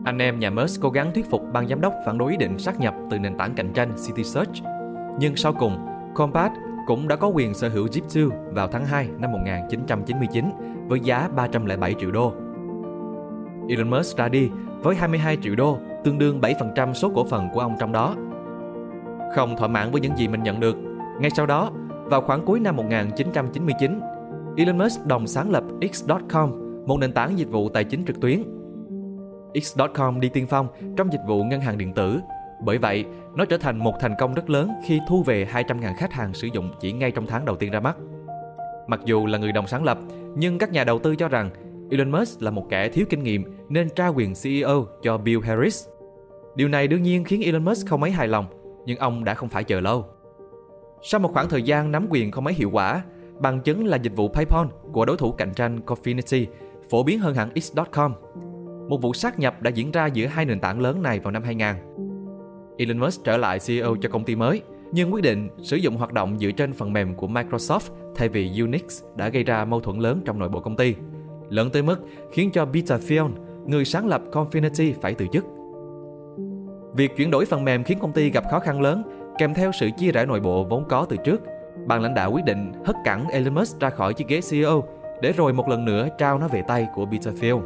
Anh 0.06 0.18
em 0.18 0.38
nhà 0.38 0.50
Musk 0.50 0.80
cố 0.80 0.90
gắng 0.90 1.10
thuyết 1.14 1.30
phục 1.30 1.42
ban 1.52 1.68
giám 1.68 1.80
đốc 1.80 1.94
phản 2.06 2.18
đối 2.18 2.30
ý 2.30 2.36
định 2.36 2.58
sát 2.58 2.80
nhập 2.80 2.94
từ 3.10 3.18
nền 3.18 3.36
tảng 3.36 3.54
cạnh 3.54 3.72
tranh 3.74 3.92
City 4.06 4.24
Search. 4.24 4.52
Nhưng 5.18 5.36
sau 5.36 5.52
cùng, 5.52 5.86
Compass 6.14 6.54
cũng 6.86 7.08
đã 7.08 7.16
có 7.16 7.28
quyền 7.28 7.54
sở 7.54 7.68
hữu 7.68 7.86
Zip2 7.86 8.30
vào 8.52 8.68
tháng 8.68 8.84
2 8.84 9.08
năm 9.18 9.32
1999 9.32 10.44
với 10.88 11.00
giá 11.00 11.28
307 11.36 11.94
triệu 12.00 12.10
đô. 12.10 12.32
Elon 13.68 13.90
Musk 13.90 14.16
ra 14.16 14.28
đi 14.28 14.50
với 14.82 14.96
22 14.96 15.36
triệu 15.42 15.54
đô, 15.54 15.78
tương 16.04 16.18
đương 16.18 16.40
7% 16.40 16.92
số 16.92 17.12
cổ 17.14 17.24
phần 17.24 17.48
của 17.52 17.60
ông 17.60 17.76
trong 17.80 17.92
đó. 17.92 18.14
Không 19.34 19.56
thỏa 19.56 19.68
mãn 19.68 19.90
với 19.90 20.00
những 20.00 20.16
gì 20.16 20.28
mình 20.28 20.42
nhận 20.42 20.60
được, 20.60 20.76
ngay 21.20 21.30
sau 21.30 21.46
đó, 21.46 21.70
vào 22.04 22.20
khoảng 22.20 22.44
cuối 22.44 22.60
năm 22.60 22.76
1999, 22.76 24.00
Elon 24.56 24.78
Musk 24.78 25.06
đồng 25.06 25.26
sáng 25.26 25.50
lập 25.50 25.64
X.com, 25.92 26.50
một 26.86 26.98
nền 27.00 27.12
tảng 27.12 27.38
dịch 27.38 27.50
vụ 27.50 27.68
tài 27.68 27.84
chính 27.84 28.04
trực 28.04 28.20
tuyến. 28.20 28.55
X.com 29.62 30.20
đi 30.20 30.28
tiên 30.28 30.46
phong 30.46 30.68
trong 30.96 31.12
dịch 31.12 31.22
vụ 31.26 31.44
ngân 31.44 31.60
hàng 31.60 31.78
điện 31.78 31.94
tử. 31.94 32.20
Bởi 32.60 32.78
vậy, 32.78 33.04
nó 33.34 33.44
trở 33.44 33.58
thành 33.58 33.78
một 33.78 33.94
thành 34.00 34.14
công 34.18 34.34
rất 34.34 34.50
lớn 34.50 34.70
khi 34.84 35.00
thu 35.08 35.22
về 35.22 35.48
200.000 35.52 35.94
khách 35.96 36.12
hàng 36.12 36.34
sử 36.34 36.48
dụng 36.52 36.70
chỉ 36.80 36.92
ngay 36.92 37.10
trong 37.10 37.26
tháng 37.26 37.44
đầu 37.44 37.56
tiên 37.56 37.72
ra 37.72 37.80
mắt. 37.80 37.96
Mặc 38.86 39.00
dù 39.04 39.26
là 39.26 39.38
người 39.38 39.52
đồng 39.52 39.66
sáng 39.66 39.84
lập, 39.84 39.98
nhưng 40.36 40.58
các 40.58 40.72
nhà 40.72 40.84
đầu 40.84 40.98
tư 40.98 41.16
cho 41.16 41.28
rằng 41.28 41.50
Elon 41.90 42.10
Musk 42.10 42.42
là 42.42 42.50
một 42.50 42.66
kẻ 42.68 42.88
thiếu 42.88 43.06
kinh 43.10 43.22
nghiệm 43.22 43.44
nên 43.68 43.88
trao 43.90 44.14
quyền 44.14 44.32
CEO 44.42 44.86
cho 45.02 45.18
Bill 45.18 45.40
Harris. 45.44 45.86
Điều 46.56 46.68
này 46.68 46.88
đương 46.88 47.02
nhiên 47.02 47.24
khiến 47.24 47.42
Elon 47.42 47.64
Musk 47.64 47.86
không 47.88 48.00
mấy 48.00 48.10
hài 48.10 48.28
lòng, 48.28 48.46
nhưng 48.86 48.98
ông 48.98 49.24
đã 49.24 49.34
không 49.34 49.48
phải 49.48 49.64
chờ 49.64 49.80
lâu. 49.80 50.04
Sau 51.02 51.20
một 51.20 51.30
khoảng 51.32 51.48
thời 51.48 51.62
gian 51.62 51.92
nắm 51.92 52.06
quyền 52.10 52.30
không 52.30 52.44
mấy 52.44 52.54
hiệu 52.54 52.70
quả, 52.70 53.02
bằng 53.38 53.60
chứng 53.60 53.86
là 53.86 53.96
dịch 53.96 54.16
vụ 54.16 54.28
PayPal 54.28 54.66
của 54.92 55.04
đối 55.04 55.16
thủ 55.16 55.32
cạnh 55.32 55.54
tranh 55.54 55.80
Cofinity 55.86 56.46
phổ 56.90 57.02
biến 57.02 57.18
hơn 57.18 57.34
hẳn 57.34 57.50
X.com. 57.60 58.12
Một 58.88 59.02
vụ 59.02 59.12
sát 59.12 59.38
nhập 59.38 59.62
đã 59.62 59.70
diễn 59.70 59.90
ra 59.90 60.06
giữa 60.06 60.26
hai 60.26 60.44
nền 60.44 60.60
tảng 60.60 60.80
lớn 60.80 61.02
này 61.02 61.20
vào 61.20 61.30
năm 61.30 61.42
2000. 61.42 61.68
Elon 62.78 62.98
Musk 62.98 63.24
trở 63.24 63.36
lại 63.36 63.58
CEO 63.66 63.96
cho 64.00 64.08
công 64.08 64.24
ty 64.24 64.36
mới, 64.36 64.62
nhưng 64.92 65.14
quyết 65.14 65.22
định 65.22 65.48
sử 65.62 65.76
dụng 65.76 65.96
hoạt 65.96 66.12
động 66.12 66.38
dựa 66.38 66.50
trên 66.50 66.72
phần 66.72 66.92
mềm 66.92 67.14
của 67.14 67.26
Microsoft 67.26 67.90
thay 68.14 68.28
vì 68.28 68.60
Unix 68.60 69.02
đã 69.16 69.28
gây 69.28 69.44
ra 69.44 69.64
mâu 69.64 69.80
thuẫn 69.80 69.98
lớn 69.98 70.20
trong 70.24 70.38
nội 70.38 70.48
bộ 70.48 70.60
công 70.60 70.76
ty. 70.76 70.94
Lớn 71.48 71.70
tới 71.72 71.82
mức 71.82 72.00
khiến 72.32 72.50
cho 72.52 72.64
Peter 72.64 73.08
Thiel, 73.08 73.26
người 73.66 73.84
sáng 73.84 74.06
lập 74.06 74.22
Confinity 74.32 74.92
phải 75.00 75.14
từ 75.14 75.26
chức. 75.32 75.44
Việc 76.94 77.16
chuyển 77.16 77.30
đổi 77.30 77.44
phần 77.44 77.64
mềm 77.64 77.84
khiến 77.84 77.98
công 77.98 78.12
ty 78.12 78.30
gặp 78.30 78.44
khó 78.50 78.58
khăn 78.58 78.80
lớn 78.80 79.02
kèm 79.38 79.54
theo 79.54 79.72
sự 79.72 79.90
chia 79.98 80.12
rẽ 80.12 80.26
nội 80.26 80.40
bộ 80.40 80.64
vốn 80.64 80.84
có 80.88 81.06
từ 81.08 81.16
trước. 81.24 81.42
Ban 81.86 82.02
lãnh 82.02 82.14
đạo 82.14 82.32
quyết 82.32 82.44
định 82.44 82.72
hất 82.84 82.96
cẳng 83.04 83.28
Elon 83.28 83.54
Musk 83.54 83.80
ra 83.80 83.90
khỏi 83.90 84.14
chiếc 84.14 84.28
ghế 84.28 84.40
CEO 84.50 84.84
để 85.22 85.32
rồi 85.32 85.52
một 85.52 85.68
lần 85.68 85.84
nữa 85.84 86.08
trao 86.18 86.38
nó 86.38 86.48
về 86.48 86.62
tay 86.68 86.86
của 86.94 87.06
Peter 87.06 87.40
Thiel. 87.40 87.56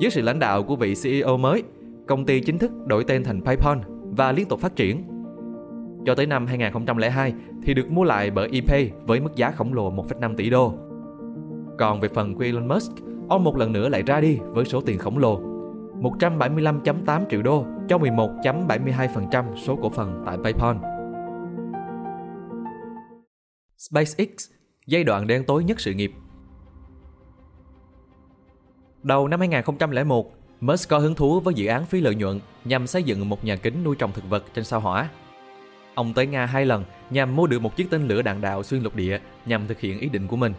Dưới 0.00 0.10
sự 0.10 0.22
lãnh 0.22 0.38
đạo 0.38 0.62
của 0.62 0.76
vị 0.76 0.94
CEO 1.02 1.36
mới, 1.36 1.62
công 2.06 2.24
ty 2.24 2.40
chính 2.40 2.58
thức 2.58 2.70
đổi 2.86 3.04
tên 3.04 3.24
thành 3.24 3.40
PayPal 3.44 3.78
và 4.10 4.32
liên 4.32 4.48
tục 4.48 4.60
phát 4.60 4.76
triển. 4.76 5.04
Cho 6.06 6.14
tới 6.14 6.26
năm 6.26 6.46
2002 6.46 7.34
thì 7.62 7.74
được 7.74 7.90
mua 7.90 8.04
lại 8.04 8.30
bởi 8.30 8.48
eBay 8.52 8.90
với 9.06 9.20
mức 9.20 9.36
giá 9.36 9.50
khổng 9.50 9.74
lồ 9.74 9.92
1,5 9.92 10.36
tỷ 10.36 10.50
đô. 10.50 10.74
Còn 11.78 12.00
về 12.00 12.08
phần 12.08 12.34
của 12.34 12.44
Elon 12.44 12.68
Musk, 12.68 12.92
ông 13.28 13.44
một 13.44 13.56
lần 13.56 13.72
nữa 13.72 13.88
lại 13.88 14.02
ra 14.02 14.20
đi 14.20 14.38
với 14.42 14.64
số 14.64 14.80
tiền 14.80 14.98
khổng 14.98 15.18
lồ 15.18 15.40
175.8 16.00 17.24
triệu 17.30 17.42
đô 17.42 17.66
cho 17.88 17.98
11.72% 17.98 19.56
số 19.56 19.76
cổ 19.82 19.90
phần 19.90 20.22
tại 20.26 20.38
PayPal. 20.44 20.76
SpaceX, 23.78 24.28
giai 24.86 25.04
đoạn 25.04 25.26
đen 25.26 25.44
tối 25.44 25.64
nhất 25.64 25.80
sự 25.80 25.92
nghiệp 25.92 26.12
Đầu 29.02 29.28
năm 29.28 29.40
2001, 29.40 30.32
Musk 30.60 30.88
có 30.88 30.98
hứng 30.98 31.14
thú 31.14 31.40
với 31.40 31.54
dự 31.54 31.66
án 31.66 31.86
phi 31.86 32.00
lợi 32.00 32.14
nhuận 32.14 32.40
nhằm 32.64 32.86
xây 32.86 33.02
dựng 33.02 33.28
một 33.28 33.44
nhà 33.44 33.56
kính 33.56 33.84
nuôi 33.84 33.96
trồng 33.98 34.12
thực 34.12 34.28
vật 34.28 34.44
trên 34.54 34.64
sao 34.64 34.80
hỏa. 34.80 35.08
Ông 35.94 36.14
tới 36.14 36.26
Nga 36.26 36.46
hai 36.46 36.66
lần 36.66 36.84
nhằm 37.10 37.36
mua 37.36 37.46
được 37.46 37.58
một 37.58 37.76
chiếc 37.76 37.90
tên 37.90 38.08
lửa 38.08 38.22
đạn 38.22 38.40
đạo 38.40 38.62
xuyên 38.62 38.82
lục 38.82 38.96
địa 38.96 39.18
nhằm 39.46 39.66
thực 39.66 39.80
hiện 39.80 39.98
ý 39.98 40.08
định 40.08 40.26
của 40.26 40.36
mình. 40.36 40.54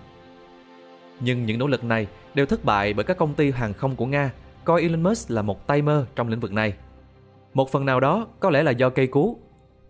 Nhưng 1.20 1.46
những 1.46 1.60
nỗ 1.60 1.68
lực 1.68 1.84
này 1.84 2.08
đều 2.34 2.46
thất 2.46 2.66
bại 2.66 2.94
bởi 2.94 3.04
các 3.04 3.18
công 3.18 3.34
ty 3.34 3.52
hàng 3.52 3.74
không 3.74 3.96
của 3.96 4.06
Nga 4.06 4.32
coi 4.64 4.82
Elon 4.82 5.04
Musk 5.04 5.32
là 5.32 5.42
một 5.42 5.68
tay 5.68 5.82
mơ 5.82 6.06
trong 6.16 6.28
lĩnh 6.28 6.40
vực 6.40 6.54
này. 6.54 6.74
Một 7.54 7.72
phần 7.72 7.86
nào 7.86 8.00
đó 8.00 8.28
có 8.40 8.50
lẽ 8.50 8.64
là 8.64 8.72
do 8.72 8.90
cây 8.90 9.08
cú, 9.08 9.40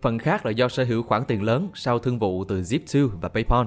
phần 0.02 0.18
khác 0.18 0.46
là 0.46 0.52
do 0.52 0.68
sở 0.68 0.84
hữu 0.84 1.02
khoản 1.02 1.24
tiền 1.24 1.42
lớn 1.42 1.68
sau 1.74 1.98
thương 1.98 2.18
vụ 2.18 2.44
từ 2.44 2.60
Zip2 2.60 3.08
và 3.20 3.28
PayPal. 3.28 3.66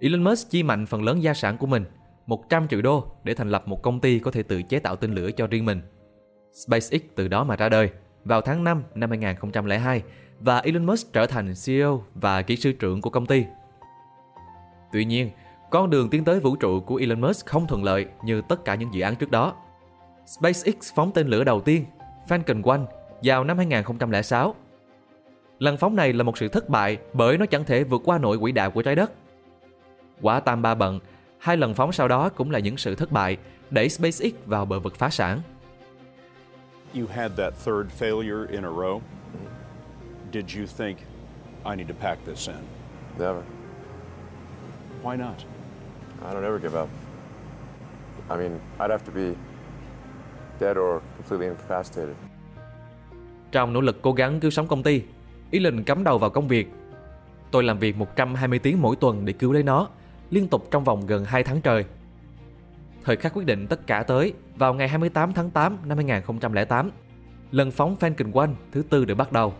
Elon 0.00 0.24
Musk 0.24 0.50
chi 0.50 0.62
mạnh 0.62 0.86
phần 0.86 1.02
lớn 1.02 1.22
gia 1.22 1.34
sản 1.34 1.58
của 1.58 1.66
mình, 1.66 1.84
100 2.26 2.68
triệu 2.68 2.82
đô 2.82 3.04
để 3.24 3.34
thành 3.34 3.50
lập 3.50 3.68
một 3.68 3.82
công 3.82 4.00
ty 4.00 4.18
có 4.18 4.30
thể 4.30 4.42
tự 4.42 4.62
chế 4.62 4.78
tạo 4.78 4.96
tên 4.96 5.14
lửa 5.14 5.30
cho 5.30 5.46
riêng 5.46 5.64
mình. 5.64 5.80
SpaceX 6.52 7.00
từ 7.14 7.28
đó 7.28 7.44
mà 7.44 7.56
ra 7.56 7.68
đời 7.68 7.90
vào 8.24 8.40
tháng 8.40 8.64
5 8.64 8.82
năm 8.94 9.10
2002 9.10 10.02
và 10.40 10.58
Elon 10.58 10.84
Musk 10.84 11.12
trở 11.12 11.26
thành 11.26 11.52
CEO 11.66 12.04
và 12.14 12.42
kỹ 12.42 12.56
sư 12.56 12.72
trưởng 12.72 13.00
của 13.00 13.10
công 13.10 13.26
ty. 13.26 13.44
Tuy 14.92 15.04
nhiên, 15.04 15.30
con 15.70 15.90
đường 15.90 16.10
tiến 16.10 16.24
tới 16.24 16.40
vũ 16.40 16.56
trụ 16.56 16.80
của 16.80 16.96
Elon 16.96 17.20
Musk 17.20 17.46
không 17.46 17.66
thuận 17.66 17.84
lợi 17.84 18.06
như 18.24 18.42
tất 18.48 18.64
cả 18.64 18.74
những 18.74 18.94
dự 18.94 19.00
án 19.00 19.16
trước 19.16 19.30
đó. 19.30 19.54
SpaceX 20.26 20.92
phóng 20.94 21.12
tên 21.12 21.26
lửa 21.26 21.44
đầu 21.44 21.60
tiên, 21.60 21.84
Falcon 22.28 22.62
1, 22.62 22.90
vào 23.22 23.44
năm 23.44 23.56
2006. 23.56 24.54
Lần 25.58 25.76
phóng 25.76 25.96
này 25.96 26.12
là 26.12 26.22
một 26.22 26.38
sự 26.38 26.48
thất 26.48 26.68
bại 26.68 26.98
bởi 27.12 27.38
nó 27.38 27.46
chẳng 27.46 27.64
thể 27.64 27.84
vượt 27.84 28.02
qua 28.04 28.18
nổi 28.18 28.38
quỹ 28.38 28.52
đạo 28.52 28.70
của 28.70 28.82
trái 28.82 28.94
đất. 28.94 29.12
Quả 30.22 30.40
tam 30.40 30.62
ba 30.62 30.74
bận, 30.74 31.00
hai 31.46 31.56
lần 31.56 31.74
phóng 31.74 31.92
sau 31.92 32.08
đó 32.08 32.28
cũng 32.28 32.50
là 32.50 32.58
những 32.58 32.76
sự 32.76 32.94
thất 32.94 33.12
bại, 33.12 33.36
đẩy 33.70 33.88
SpaceX 33.88 34.32
vào 34.46 34.64
bờ 34.64 34.80
vực 34.80 34.96
phá 34.96 35.10
sản. 35.10 35.40
You 36.94 37.06
had 37.10 37.32
that 37.36 37.54
third 37.64 37.86
failure 38.00 38.46
in 38.50 38.64
a 38.64 38.68
row. 38.68 39.00
Did 40.32 40.44
you 40.56 40.66
think 40.78 40.98
I 41.64 41.76
need 41.76 41.88
to 41.88 41.94
pack 42.00 42.26
this 42.26 42.48
in? 42.48 42.56
Never. 43.18 43.42
Why 45.02 45.18
not? 45.18 45.34
I 46.22 46.34
don't 46.34 46.44
ever 46.44 46.58
give 46.62 46.80
up. 46.82 46.88
I 48.30 48.36
mean, 48.36 48.58
I'd 48.78 48.90
have 48.90 49.04
to 49.06 49.12
be 49.14 49.34
dead 50.60 50.76
or 50.76 51.00
completely 51.16 51.46
incapacitated. 51.46 52.16
Trong 53.52 53.72
nỗ 53.72 53.80
lực 53.80 54.02
cố 54.02 54.12
gắng 54.12 54.40
cứu 54.40 54.50
sống 54.50 54.66
công 54.66 54.82
ty, 54.82 55.02
Elon 55.50 55.82
cắm 55.82 56.04
đầu 56.04 56.18
vào 56.18 56.30
công 56.30 56.48
việc. 56.48 56.68
Tôi 57.50 57.64
làm 57.64 57.78
việc 57.78 57.96
120 57.96 58.58
tiếng 58.58 58.82
mỗi 58.82 58.96
tuần 58.96 59.24
để 59.24 59.32
cứu 59.32 59.52
lấy 59.52 59.62
nó, 59.62 59.88
liên 60.30 60.48
tục 60.48 60.68
trong 60.70 60.84
vòng 60.84 61.06
gần 61.06 61.24
2 61.24 61.42
tháng 61.42 61.60
trời. 61.60 61.84
Thời 63.04 63.16
khắc 63.16 63.34
quyết 63.34 63.46
định 63.46 63.66
tất 63.66 63.86
cả 63.86 64.02
tới 64.02 64.32
vào 64.56 64.74
ngày 64.74 64.88
28 64.88 65.32
tháng 65.32 65.50
8 65.50 65.78
năm 65.84 65.98
2008. 65.98 66.90
Lần 67.50 67.70
phóng 67.70 67.96
Falcon 68.00 68.32
1 68.32 68.46
thứ 68.72 68.82
tư 68.90 69.04
được 69.04 69.14
bắt 69.14 69.32
đầu. 69.32 69.54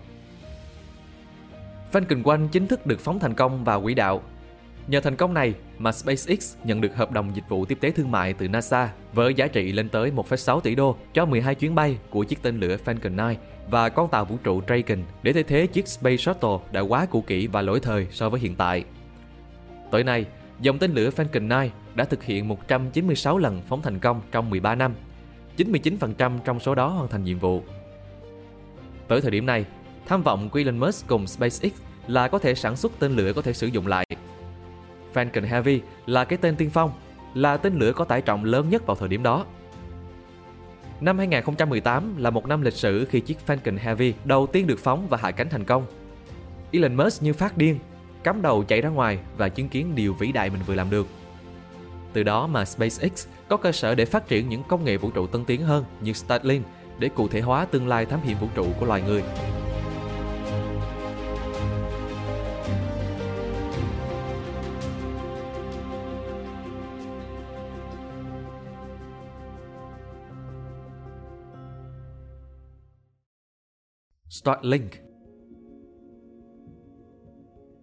Falcon 1.92 2.22
1 2.22 2.48
chính 2.52 2.66
thức 2.66 2.86
được 2.86 3.00
phóng 3.00 3.18
thành 3.18 3.34
công 3.34 3.64
vào 3.64 3.82
quỹ 3.82 3.94
đạo 3.94 4.22
Nhờ 4.86 5.00
thành 5.00 5.16
công 5.16 5.34
này 5.34 5.54
mà 5.78 5.92
SpaceX 5.92 6.56
nhận 6.64 6.80
được 6.80 6.96
hợp 6.96 7.12
đồng 7.12 7.36
dịch 7.36 7.48
vụ 7.48 7.64
tiếp 7.64 7.78
tế 7.80 7.90
thương 7.90 8.10
mại 8.10 8.32
từ 8.32 8.48
NASA 8.48 8.92
với 9.12 9.34
giá 9.34 9.46
trị 9.46 9.72
lên 9.72 9.88
tới 9.88 10.10
1,6 10.10 10.60
tỷ 10.60 10.74
đô 10.74 10.96
cho 11.14 11.26
12 11.26 11.54
chuyến 11.54 11.74
bay 11.74 11.98
của 12.10 12.24
chiếc 12.24 12.42
tên 12.42 12.60
lửa 12.60 12.76
Falcon 12.84 13.34
9 13.34 13.38
và 13.70 13.88
con 13.88 14.08
tàu 14.08 14.24
vũ 14.24 14.36
trụ 14.42 14.62
Dragon 14.66 15.04
để 15.22 15.32
thay 15.32 15.42
thế 15.42 15.66
chiếc 15.66 15.88
Space 15.88 16.16
Shuttle 16.16 16.58
đã 16.72 16.80
quá 16.80 17.06
cũ 17.06 17.24
kỹ 17.26 17.46
và 17.46 17.62
lỗi 17.62 17.80
thời 17.80 18.06
so 18.10 18.28
với 18.28 18.40
hiện 18.40 18.54
tại. 18.54 18.84
Tới 19.90 20.04
nay, 20.04 20.24
dòng 20.60 20.78
tên 20.78 20.94
lửa 20.94 21.10
Falcon 21.10 21.68
9 21.68 21.70
đã 21.94 22.04
thực 22.04 22.24
hiện 22.24 22.48
196 22.48 23.38
lần 23.38 23.62
phóng 23.68 23.82
thành 23.82 23.98
công 23.98 24.20
trong 24.32 24.50
13 24.50 24.74
năm. 24.74 24.94
99% 25.56 26.38
trong 26.44 26.60
số 26.60 26.74
đó 26.74 26.88
hoàn 26.88 27.08
thành 27.08 27.24
nhiệm 27.24 27.38
vụ. 27.38 27.62
Tới 29.08 29.20
thời 29.20 29.30
điểm 29.30 29.46
này, 29.46 29.64
tham 30.06 30.22
vọng 30.22 30.50
của 30.50 30.58
Elon 30.58 30.78
Musk 30.78 31.06
cùng 31.06 31.26
SpaceX 31.26 31.72
là 32.06 32.28
có 32.28 32.38
thể 32.38 32.54
sản 32.54 32.76
xuất 32.76 32.92
tên 32.98 33.12
lửa 33.12 33.32
có 33.32 33.42
thể 33.42 33.52
sử 33.52 33.66
dụng 33.66 33.86
lại 33.86 34.06
Falcon 35.14 35.46
Heavy 35.46 35.80
là 36.06 36.24
cái 36.24 36.38
tên 36.42 36.56
tiên 36.56 36.70
phong, 36.70 36.90
là 37.34 37.56
tên 37.56 37.78
lửa 37.78 37.92
có 37.92 38.04
tải 38.04 38.22
trọng 38.22 38.44
lớn 38.44 38.68
nhất 38.68 38.86
vào 38.86 38.96
thời 38.96 39.08
điểm 39.08 39.22
đó. 39.22 39.46
Năm 41.00 41.18
2018 41.18 42.16
là 42.16 42.30
một 42.30 42.46
năm 42.46 42.62
lịch 42.62 42.74
sử 42.74 43.04
khi 43.04 43.20
chiếc 43.20 43.38
Falcon 43.46 43.78
Heavy 43.78 44.14
đầu 44.24 44.46
tiên 44.46 44.66
được 44.66 44.78
phóng 44.78 45.08
và 45.08 45.18
hạ 45.22 45.30
cánh 45.30 45.48
thành 45.48 45.64
công. 45.64 45.86
Elon 46.72 46.94
Musk 46.94 47.22
như 47.22 47.32
phát 47.32 47.56
điên, 47.56 47.78
cắm 48.26 48.42
đầu 48.42 48.64
chạy 48.64 48.80
ra 48.80 48.88
ngoài 48.88 49.18
và 49.36 49.48
chứng 49.48 49.68
kiến 49.68 49.94
điều 49.94 50.14
vĩ 50.14 50.32
đại 50.32 50.50
mình 50.50 50.60
vừa 50.66 50.74
làm 50.74 50.90
được. 50.90 51.06
Từ 52.12 52.22
đó 52.22 52.46
mà 52.46 52.64
SpaceX 52.64 53.26
có 53.48 53.56
cơ 53.56 53.72
sở 53.72 53.94
để 53.94 54.04
phát 54.04 54.28
triển 54.28 54.48
những 54.48 54.62
công 54.68 54.84
nghệ 54.84 54.96
vũ 54.96 55.10
trụ 55.10 55.26
tân 55.26 55.44
tiến 55.44 55.62
hơn 55.62 55.84
như 56.00 56.12
Starlink 56.12 56.66
để 56.98 57.08
cụ 57.08 57.28
thể 57.28 57.40
hóa 57.40 57.64
tương 57.64 57.88
lai 57.88 58.06
thám 58.06 58.20
hiểm 58.22 58.38
vũ 58.38 58.48
trụ 58.54 58.66
của 58.80 58.86
loài 58.86 59.02
người. 59.02 59.22
Starlink. 74.28 75.05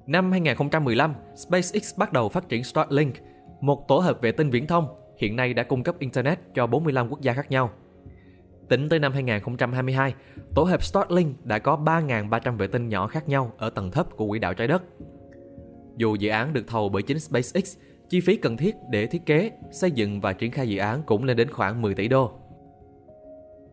Năm 0.07 0.31
2015, 0.31 1.13
SpaceX 1.35 1.97
bắt 1.97 2.13
đầu 2.13 2.29
phát 2.29 2.49
triển 2.49 2.63
Starlink, 2.63 3.15
một 3.61 3.87
tổ 3.87 3.97
hợp 3.97 4.21
vệ 4.21 4.31
tinh 4.31 4.49
viễn 4.49 4.67
thông 4.67 4.87
hiện 5.17 5.35
nay 5.35 5.53
đã 5.53 5.63
cung 5.63 5.83
cấp 5.83 5.95
Internet 5.99 6.39
cho 6.53 6.67
45 6.67 7.09
quốc 7.09 7.21
gia 7.21 7.33
khác 7.33 7.51
nhau. 7.51 7.69
Tính 8.69 8.89
tới 8.89 8.99
năm 8.99 9.13
2022, 9.13 10.13
tổ 10.55 10.63
hợp 10.63 10.83
Starlink 10.83 11.45
đã 11.45 11.59
có 11.59 11.79
3.300 11.85 12.57
vệ 12.57 12.67
tinh 12.67 12.89
nhỏ 12.89 13.07
khác 13.07 13.29
nhau 13.29 13.51
ở 13.57 13.69
tầng 13.69 13.91
thấp 13.91 14.07
của 14.15 14.27
quỹ 14.27 14.39
đạo 14.39 14.53
trái 14.53 14.67
đất. 14.67 14.83
Dù 15.97 16.15
dự 16.15 16.29
án 16.29 16.53
được 16.53 16.67
thầu 16.67 16.89
bởi 16.89 17.03
chính 17.03 17.19
SpaceX, 17.19 17.77
chi 18.09 18.19
phí 18.19 18.35
cần 18.35 18.57
thiết 18.57 18.75
để 18.89 19.07
thiết 19.07 19.25
kế, 19.25 19.51
xây 19.71 19.91
dựng 19.91 20.21
và 20.21 20.33
triển 20.33 20.51
khai 20.51 20.69
dự 20.69 20.77
án 20.77 21.03
cũng 21.05 21.23
lên 21.23 21.37
đến 21.37 21.51
khoảng 21.51 21.81
10 21.81 21.95
tỷ 21.95 22.07
đô. 22.07 22.31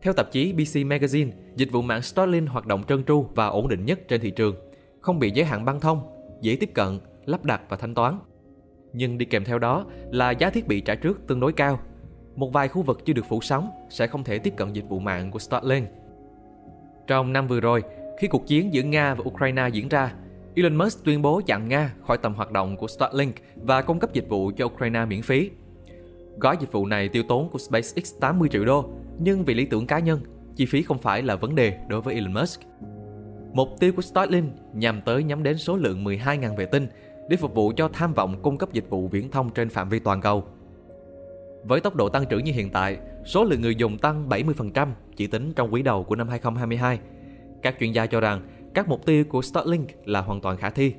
Theo 0.03 0.13
tạp 0.13 0.33
chí 0.33 0.53
BC 0.53 0.77
Magazine, 0.77 1.31
dịch 1.57 1.73
vụ 1.73 1.83
mạng 1.83 2.03
Starlink 2.03 2.49
hoạt 2.49 2.67
động 2.67 2.83
trơn 2.89 3.05
tru 3.05 3.27
và 3.35 3.47
ổn 3.47 3.69
định 3.69 3.85
nhất 3.85 4.01
trên 4.09 4.21
thị 4.21 4.31
trường, 4.31 4.57
không 5.01 5.19
bị 5.19 5.31
giới 5.31 5.45
hạn 5.45 5.65
băng 5.65 5.81
thông, 5.81 6.20
dễ 6.41 6.57
tiếp 6.61 6.71
cận, 6.75 6.99
lắp 7.27 7.45
đặt 7.45 7.63
và 7.69 7.77
thanh 7.77 7.95
toán. 7.95 8.19
Nhưng 8.93 9.19
đi 9.19 9.25
kèm 9.25 9.45
theo 9.45 9.59
đó 9.59 9.87
là 10.11 10.31
giá 10.31 10.51
thiết 10.51 10.69
bị 10.69 10.81
trả 10.81 10.95
trước 10.95 11.27
tương 11.27 11.41
đối 11.41 11.53
cao. 11.53 11.81
Một 12.37 12.53
vài 12.53 12.69
khu 12.69 12.83
vực 12.83 13.05
chưa 13.05 13.13
được 13.13 13.25
phủ 13.29 13.41
sóng 13.41 13.71
sẽ 13.91 14.07
không 14.07 14.25
thể 14.25 14.39
tiếp 14.39 14.55
cận 14.57 14.73
dịch 14.73 14.89
vụ 14.89 14.99
mạng 14.99 15.31
của 15.31 15.39
Starlink. 15.39 15.89
Trong 17.07 17.33
năm 17.33 17.47
vừa 17.47 17.61
rồi, 17.61 17.83
khi 18.19 18.29
cuộc 18.29 18.47
chiến 18.47 18.75
giữa 18.75 18.83
Nga 18.83 19.15
và 19.15 19.25
Ukraine 19.27 19.69
diễn 19.69 19.89
ra, 19.89 20.15
Elon 20.55 20.77
Musk 20.77 21.05
tuyên 21.05 21.23
bố 21.23 21.41
chặn 21.47 21.69
Nga 21.69 21.95
khỏi 22.07 22.19
tầm 22.19 22.35
hoạt 22.35 22.53
động 22.53 22.77
của 22.77 22.87
Starlink 22.87 23.35
và 23.57 23.83
cung 23.83 23.99
cấp 23.99 24.13
dịch 24.13 24.29
vụ 24.29 24.51
cho 24.57 24.65
Ukraine 24.65 25.05
miễn 25.05 25.23
phí. 25.23 25.51
Gói 26.39 26.57
dịch 26.61 26.73
vụ 26.73 26.87
này 26.87 27.09
tiêu 27.09 27.23
tốn 27.29 27.49
của 27.51 27.59
SpaceX 27.59 28.15
80 28.21 28.49
triệu 28.49 28.65
đô, 28.65 28.91
nhưng 29.19 29.45
vì 29.45 29.55
lý 29.55 29.65
tưởng 29.65 29.87
cá 29.87 29.99
nhân, 29.99 30.21
chi 30.57 30.67
phí 30.67 30.83
không 30.83 30.99
phải 30.99 31.23
là 31.23 31.37
vấn 31.37 31.55
đề 31.55 31.79
đối 31.89 32.01
với 32.01 32.15
Elon 32.15 32.35
Musk. 32.35 32.61
Mục 33.53 33.69
tiêu 33.81 33.93
của 33.97 34.03
Starlink 34.03 34.53
nhằm 34.73 35.01
tới 35.01 35.25
nhắm 35.25 35.43
đến 35.43 35.59
số 35.59 35.77
lượng 35.77 36.05
12.000 36.05 36.57
vệ 36.57 36.67
tinh 36.67 36.87
để 37.29 37.37
phục 37.37 37.55
vụ 37.55 37.73
cho 37.77 37.89
tham 37.93 38.15
vọng 38.15 38.43
cung 38.43 38.59
cấp 38.59 38.73
dịch 38.73 38.91
vụ 38.91 39.09
viễn 39.09 39.31
thông 39.31 39.51
trên 39.51 39.69
phạm 39.69 39.89
vi 39.89 39.99
toàn 39.99 40.21
cầu. 40.21 40.45
Với 41.65 41.81
tốc 41.81 41.97
độ 41.97 42.09
tăng 42.09 42.27
trưởng 42.27 42.45
như 42.45 42.53
hiện 42.53 42.71
tại, 42.71 42.99
số 43.25 43.45
lượng 43.45 43.61
người 43.61 43.75
dùng 43.75 43.99
tăng 43.99 44.29
70% 44.29 44.89
chỉ 45.17 45.27
tính 45.27 45.53
trong 45.57 45.73
quý 45.73 45.83
đầu 45.83 46.05
của 46.05 46.17
năm 46.17 46.29
2022. 46.29 46.99
Các 47.63 47.77
chuyên 47.81 47.93
gia 47.93 48.07
cho 48.07 48.21
rằng 48.21 48.49
các 48.75 48.89
mục 48.89 49.07
tiêu 49.07 49.25
của 49.25 49.43
Starlink 49.43 49.89
là 50.05 50.21
hoàn 50.21 50.41
toàn 50.41 50.57
khả 50.57 50.71
thi. 50.71 50.95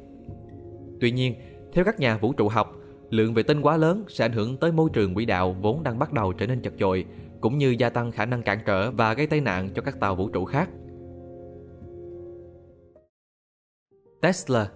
Tuy 0.99 1.11
nhiên, 1.11 1.35
theo 1.73 1.85
các 1.85 1.99
nhà 1.99 2.17
vũ 2.17 2.33
trụ 2.33 2.49
học, 2.49 2.75
lượng 3.09 3.33
vệ 3.33 3.43
tinh 3.43 3.61
quá 3.61 3.77
lớn 3.77 4.03
sẽ 4.07 4.25
ảnh 4.25 4.31
hưởng 4.31 4.57
tới 4.57 4.71
môi 4.71 4.89
trường 4.93 5.13
quỹ 5.13 5.25
đạo 5.25 5.55
vốn 5.61 5.83
đang 5.83 5.99
bắt 5.99 6.13
đầu 6.13 6.33
trở 6.33 6.47
nên 6.47 6.61
chật 6.61 6.73
chội, 6.79 7.05
cũng 7.41 7.57
như 7.57 7.75
gia 7.79 7.89
tăng 7.89 8.11
khả 8.11 8.25
năng 8.25 8.43
cản 8.43 8.59
trở 8.65 8.91
và 8.91 9.13
gây 9.13 9.27
tai 9.27 9.41
nạn 9.41 9.69
cho 9.75 9.81
các 9.81 9.99
tàu 9.99 10.15
vũ 10.15 10.29
trụ 10.29 10.45
khác. 10.45 10.69
Tesla 14.21 14.69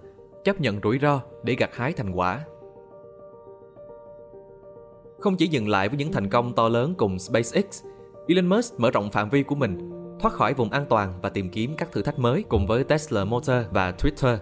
chấp 0.43 0.61
nhận 0.61 0.79
rủi 0.83 0.99
ro 0.99 1.21
để 1.43 1.55
gặt 1.55 1.75
hái 1.75 1.93
thành 1.93 2.11
quả. 2.11 2.45
Không 5.19 5.35
chỉ 5.35 5.47
dừng 5.47 5.67
lại 5.69 5.89
với 5.89 5.97
những 5.97 6.11
thành 6.11 6.29
công 6.29 6.53
to 6.53 6.69
lớn 6.69 6.93
cùng 6.97 7.19
SpaceX, 7.19 7.83
Elon 8.27 8.45
Musk 8.45 8.79
mở 8.79 8.91
rộng 8.91 9.09
phạm 9.11 9.29
vi 9.29 9.43
của 9.43 9.55
mình, 9.55 9.91
thoát 10.19 10.33
khỏi 10.33 10.53
vùng 10.53 10.69
an 10.69 10.85
toàn 10.89 11.13
và 11.21 11.29
tìm 11.29 11.49
kiếm 11.49 11.75
các 11.77 11.91
thử 11.91 12.01
thách 12.01 12.19
mới 12.19 12.43
cùng 12.43 12.67
với 12.67 12.83
Tesla 12.83 13.25
Motor 13.25 13.55
và 13.71 13.91
Twitter. 13.91 14.37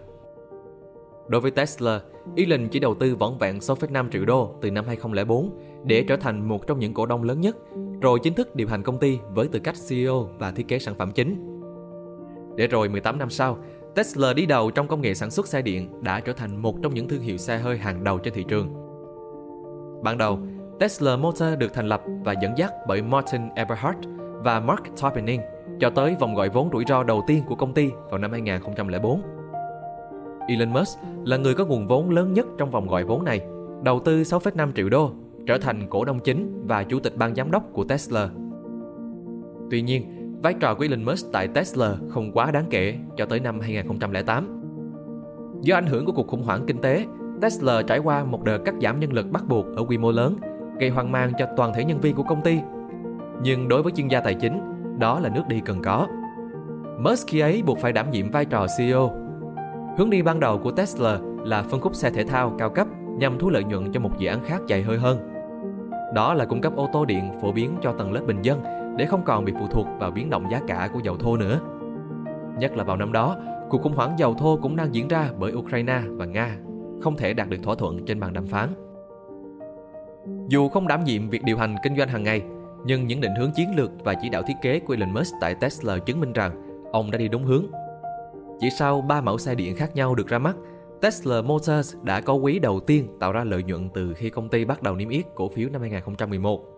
Đối 1.28 1.42
với 1.42 1.52
Tesla, 1.52 2.02
Elon 2.36 2.68
chỉ 2.68 2.80
đầu 2.80 2.96
tư 2.96 3.16
vỏn 3.16 3.38
vẹn 3.38 3.58
6,5 3.58 4.10
triệu 4.10 4.26
đô 4.26 4.56
từ 4.62 4.72
năm 4.72 4.86
2004 4.88 5.50
để 5.84 6.06
trở 6.08 6.18
thành 6.18 6.48
một 6.48 6.68
trong 6.68 6.80
những 6.80 6.94
cổ 6.94 7.06
đông 7.06 7.24
lớn 7.24 7.42
nhất, 7.42 7.58
rồi 8.02 8.20
chính 8.24 8.34
thức 8.34 8.56
điều 8.56 8.68
hành 8.68 8.84
công 8.84 9.00
ty 9.00 9.20
với 9.34 9.48
tư 9.48 9.60
cách 9.64 9.76
CEO 9.90 10.30
và 10.38 10.52
thiết 10.52 10.68
kế 10.68 10.80
sản 10.80 10.96
phẩm 10.96 11.12
chính. 11.12 11.50
Để 12.56 12.68
rồi 12.68 12.90
18 12.90 13.20
năm 13.20 13.30
sau, 13.30 13.58
Tesla 13.96 14.34
đi 14.34 14.46
đầu 14.46 14.72
trong 14.72 14.88
công 14.88 15.02
nghệ 15.02 15.14
sản 15.14 15.32
xuất 15.32 15.48
xe 15.48 15.62
điện 15.62 15.90
đã 16.02 16.20
trở 16.20 16.34
thành 16.34 16.62
một 16.62 16.76
trong 16.84 16.94
những 16.94 17.08
thương 17.08 17.22
hiệu 17.22 17.38
xe 17.38 17.58
hơi 17.58 17.78
hàng 17.78 18.04
đầu 18.04 18.18
trên 18.18 18.34
thị 18.34 18.46
trường. 18.48 18.74
Ban 20.04 20.18
đầu, 20.18 20.40
Tesla 20.80 21.18
Motor 21.18 21.58
được 21.58 21.74
thành 21.74 21.88
lập 21.88 22.04
và 22.26 22.34
dẫn 22.42 22.58
dắt 22.58 22.74
bởi 22.88 23.02
Martin 23.02 23.42
Eberhard 23.56 24.00
và 24.44 24.60
Mark 24.60 24.82
Tarpenning 25.02 25.42
cho 25.80 25.90
tới 25.90 26.16
vòng 26.20 26.36
gọi 26.36 26.50
vốn 26.50 26.70
rủi 26.74 26.84
ro 26.88 27.04
đầu 27.04 27.24
tiên 27.28 27.44
của 27.48 27.56
công 27.56 27.74
ty 27.74 27.90
vào 28.10 28.18
năm 28.18 28.32
2004. 28.32 29.22
Elon 30.48 30.74
Musk 30.74 31.00
là 31.26 31.38
người 31.38 31.54
có 31.54 31.66
nguồn 31.66 31.88
vốn 31.88 32.10
lớn 32.10 32.34
nhất 32.34 32.46
trong 32.58 32.72
vòng 32.72 32.88
gọi 32.88 33.04
vốn 33.04 33.24
này, 33.24 33.42
đầu 33.84 34.00
tư 34.00 34.22
6,5 34.22 34.72
triệu 34.76 34.90
đô, 34.90 35.12
trở 35.48 35.58
thành 35.58 35.88
cổ 35.90 36.06
đông 36.06 36.20
chính 36.20 36.68
và 36.68 36.84
chủ 36.84 37.00
tịch 37.00 37.18
ban 37.18 37.36
giám 37.36 37.52
đốc 37.52 37.64
của 37.74 37.84
Tesla. 37.84 38.30
Tuy 39.72 39.82
nhiên, 39.82 40.23
vai 40.44 40.54
trò 40.54 40.76
của 40.76 40.84
Elon 40.84 41.04
Musk 41.04 41.32
tại 41.32 41.48
Tesla 41.48 41.96
không 42.10 42.32
quá 42.32 42.52
đáng 42.52 42.66
kể 42.70 42.96
cho 43.18 43.26
tới 43.26 43.40
năm 43.40 43.60
2008. 43.60 44.62
Do 45.62 45.76
ảnh 45.76 45.86
hưởng 45.86 46.06
của 46.06 46.12
cuộc 46.12 46.28
khủng 46.28 46.44
hoảng 46.44 46.64
kinh 46.68 46.82
tế, 46.82 47.06
Tesla 47.42 47.82
trải 47.82 48.00
qua 48.00 48.24
một 48.24 48.44
đợt 48.44 48.58
cắt 48.58 48.76
giảm 48.82 49.00
nhân 49.00 49.14
lực 49.14 49.32
bắt 49.32 49.44
buộc 49.48 49.66
ở 49.76 49.84
quy 49.84 49.98
mô 49.98 50.12
lớn, 50.12 50.36
gây 50.80 50.90
hoang 50.90 51.12
mang 51.12 51.32
cho 51.38 51.46
toàn 51.58 51.74
thể 51.74 51.86
nhân 51.86 52.02
viên 52.02 52.16
của 52.16 52.24
công 52.24 52.42
ty. 52.42 52.60
Nhưng 53.44 53.68
đối 53.68 53.84
với 53.84 53.92
chuyên 53.92 54.08
gia 54.08 54.20
tài 54.20 54.34
chính, 54.34 54.62
đó 55.00 55.20
là 55.20 55.30
nước 55.30 55.44
đi 55.48 55.62
cần 55.66 55.82
có. 55.82 56.08
Musk 57.00 57.28
khi 57.28 57.40
ấy 57.40 57.64
buộc 57.66 57.80
phải 57.80 57.92
đảm 57.92 58.12
nhiệm 58.12 58.32
vai 58.32 58.46
trò 58.46 58.68
CEO. 58.78 59.12
Hướng 59.98 60.10
đi 60.10 60.22
ban 60.22 60.40
đầu 60.40 60.58
của 60.58 60.72
Tesla 60.72 61.20
là 61.46 61.64
phân 61.64 61.82
khúc 61.82 61.96
xe 61.96 62.10
thể 62.10 62.24
thao 62.24 62.56
cao 62.58 62.70
cấp 62.70 62.88
nhằm 63.18 63.40
thu 63.40 63.50
lợi 63.50 63.64
nhuận 63.64 63.92
cho 63.92 64.00
một 64.00 64.12
dự 64.20 64.28
án 64.28 64.44
khác 64.44 64.62
chạy 64.68 64.82
hơi 64.82 64.98
hơn. 64.98 65.20
Đó 66.14 66.34
là 66.34 66.46
cung 66.46 66.62
cấp 66.62 66.76
ô 66.76 66.90
tô 66.94 67.06
điện 67.06 67.32
phổ 67.42 67.52
biến 67.52 67.76
cho 67.82 67.92
tầng 67.92 68.14
lớp 68.14 68.22
bình 68.28 68.42
dân 68.42 68.83
để 68.98 69.06
không 69.06 69.24
còn 69.26 69.46
bị 69.46 69.54
phụ 69.60 69.68
thuộc 69.68 69.88
vào 70.00 70.12
biến 70.12 70.30
động 70.30 70.52
giá 70.52 70.62
cả 70.68 70.90
của 70.94 71.00
dầu 71.04 71.18
thô 71.18 71.38
nữa. 71.38 71.60
Nhất 72.58 72.78
là 72.78 72.84
vào 72.84 72.98
năm 72.98 73.12
đó, 73.12 73.38
cuộc 73.70 73.82
khủng 73.82 73.96
hoảng 73.96 74.16
dầu 74.18 74.34
thô 74.34 74.60
cũng 74.62 74.76
đang 74.76 74.96
diễn 74.96 75.08
ra 75.08 75.30
bởi 75.40 75.54
Ukraine 75.54 76.02
và 76.08 76.26
Nga, 76.26 76.58
không 77.02 77.18
thể 77.18 77.34
đạt 77.34 77.50
được 77.50 77.64
thỏa 77.64 77.76
thuận 77.76 78.06
trên 78.06 78.20
bàn 78.20 78.34
đàm 78.34 78.48
phán. 78.48 78.70
Dù 80.48 80.70
không 80.70 80.88
đảm 80.88 81.04
nhiệm 81.04 81.30
việc 81.30 81.44
điều 81.44 81.58
hành 81.58 81.76
kinh 81.84 81.98
doanh 81.98 82.10
hàng 82.10 82.24
ngày, 82.24 82.42
nhưng 82.86 83.08
những 83.08 83.22
định 83.22 83.36
hướng 83.36 83.52
chiến 83.52 83.76
lược 83.76 83.92
và 84.04 84.14
chỉ 84.14 84.30
đạo 84.30 84.44
thiết 84.48 84.54
kế 84.62 84.80
của 84.80 84.94
Elon 84.94 85.14
Musk 85.14 85.34
tại 85.42 85.56
Tesla 85.56 85.98
chứng 85.98 86.20
minh 86.20 86.34
rằng 86.34 86.82
ông 86.92 87.12
đã 87.12 87.18
đi 87.18 87.28
đúng 87.28 87.44
hướng. 87.44 87.66
Chỉ 88.60 88.70
sau 88.70 89.02
3 89.02 89.22
mẫu 89.22 89.38
xe 89.38 89.56
điện 89.56 89.76
khác 89.76 89.96
nhau 89.96 90.16
được 90.16 90.28
ra 90.28 90.40
mắt, 90.40 90.56
Tesla 91.02 91.42
Motors 91.42 91.96
đã 92.04 92.22
có 92.22 92.34
quý 92.34 92.60
đầu 92.60 92.80
tiên 92.80 93.08
tạo 93.20 93.32
ra 93.32 93.44
lợi 93.44 93.64
nhuận 93.64 93.90
từ 93.90 94.14
khi 94.14 94.30
công 94.30 94.50
ty 94.50 94.66
bắt 94.66 94.84
đầu 94.84 94.96
niêm 94.96 95.10
yết 95.10 95.26
cổ 95.36 95.50
phiếu 95.50 95.70
năm 95.70 95.82
2011. 95.82 96.73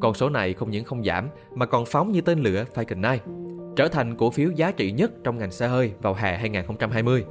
Con 0.00 0.14
số 0.14 0.28
này 0.28 0.54
không 0.54 0.70
những 0.70 0.84
không 0.84 1.04
giảm 1.04 1.28
mà 1.54 1.66
còn 1.66 1.84
phóng 1.84 2.12
như 2.12 2.20
tên 2.20 2.38
lửa 2.38 2.64
Falcon 2.74 3.18
9, 3.24 3.34
trở 3.76 3.88
thành 3.88 4.16
cổ 4.16 4.30
phiếu 4.30 4.50
giá 4.50 4.70
trị 4.70 4.92
nhất 4.92 5.12
trong 5.24 5.38
ngành 5.38 5.50
xe 5.50 5.68
hơi 5.68 5.92
vào 6.02 6.14
hè 6.14 6.36
2020. 6.36 7.24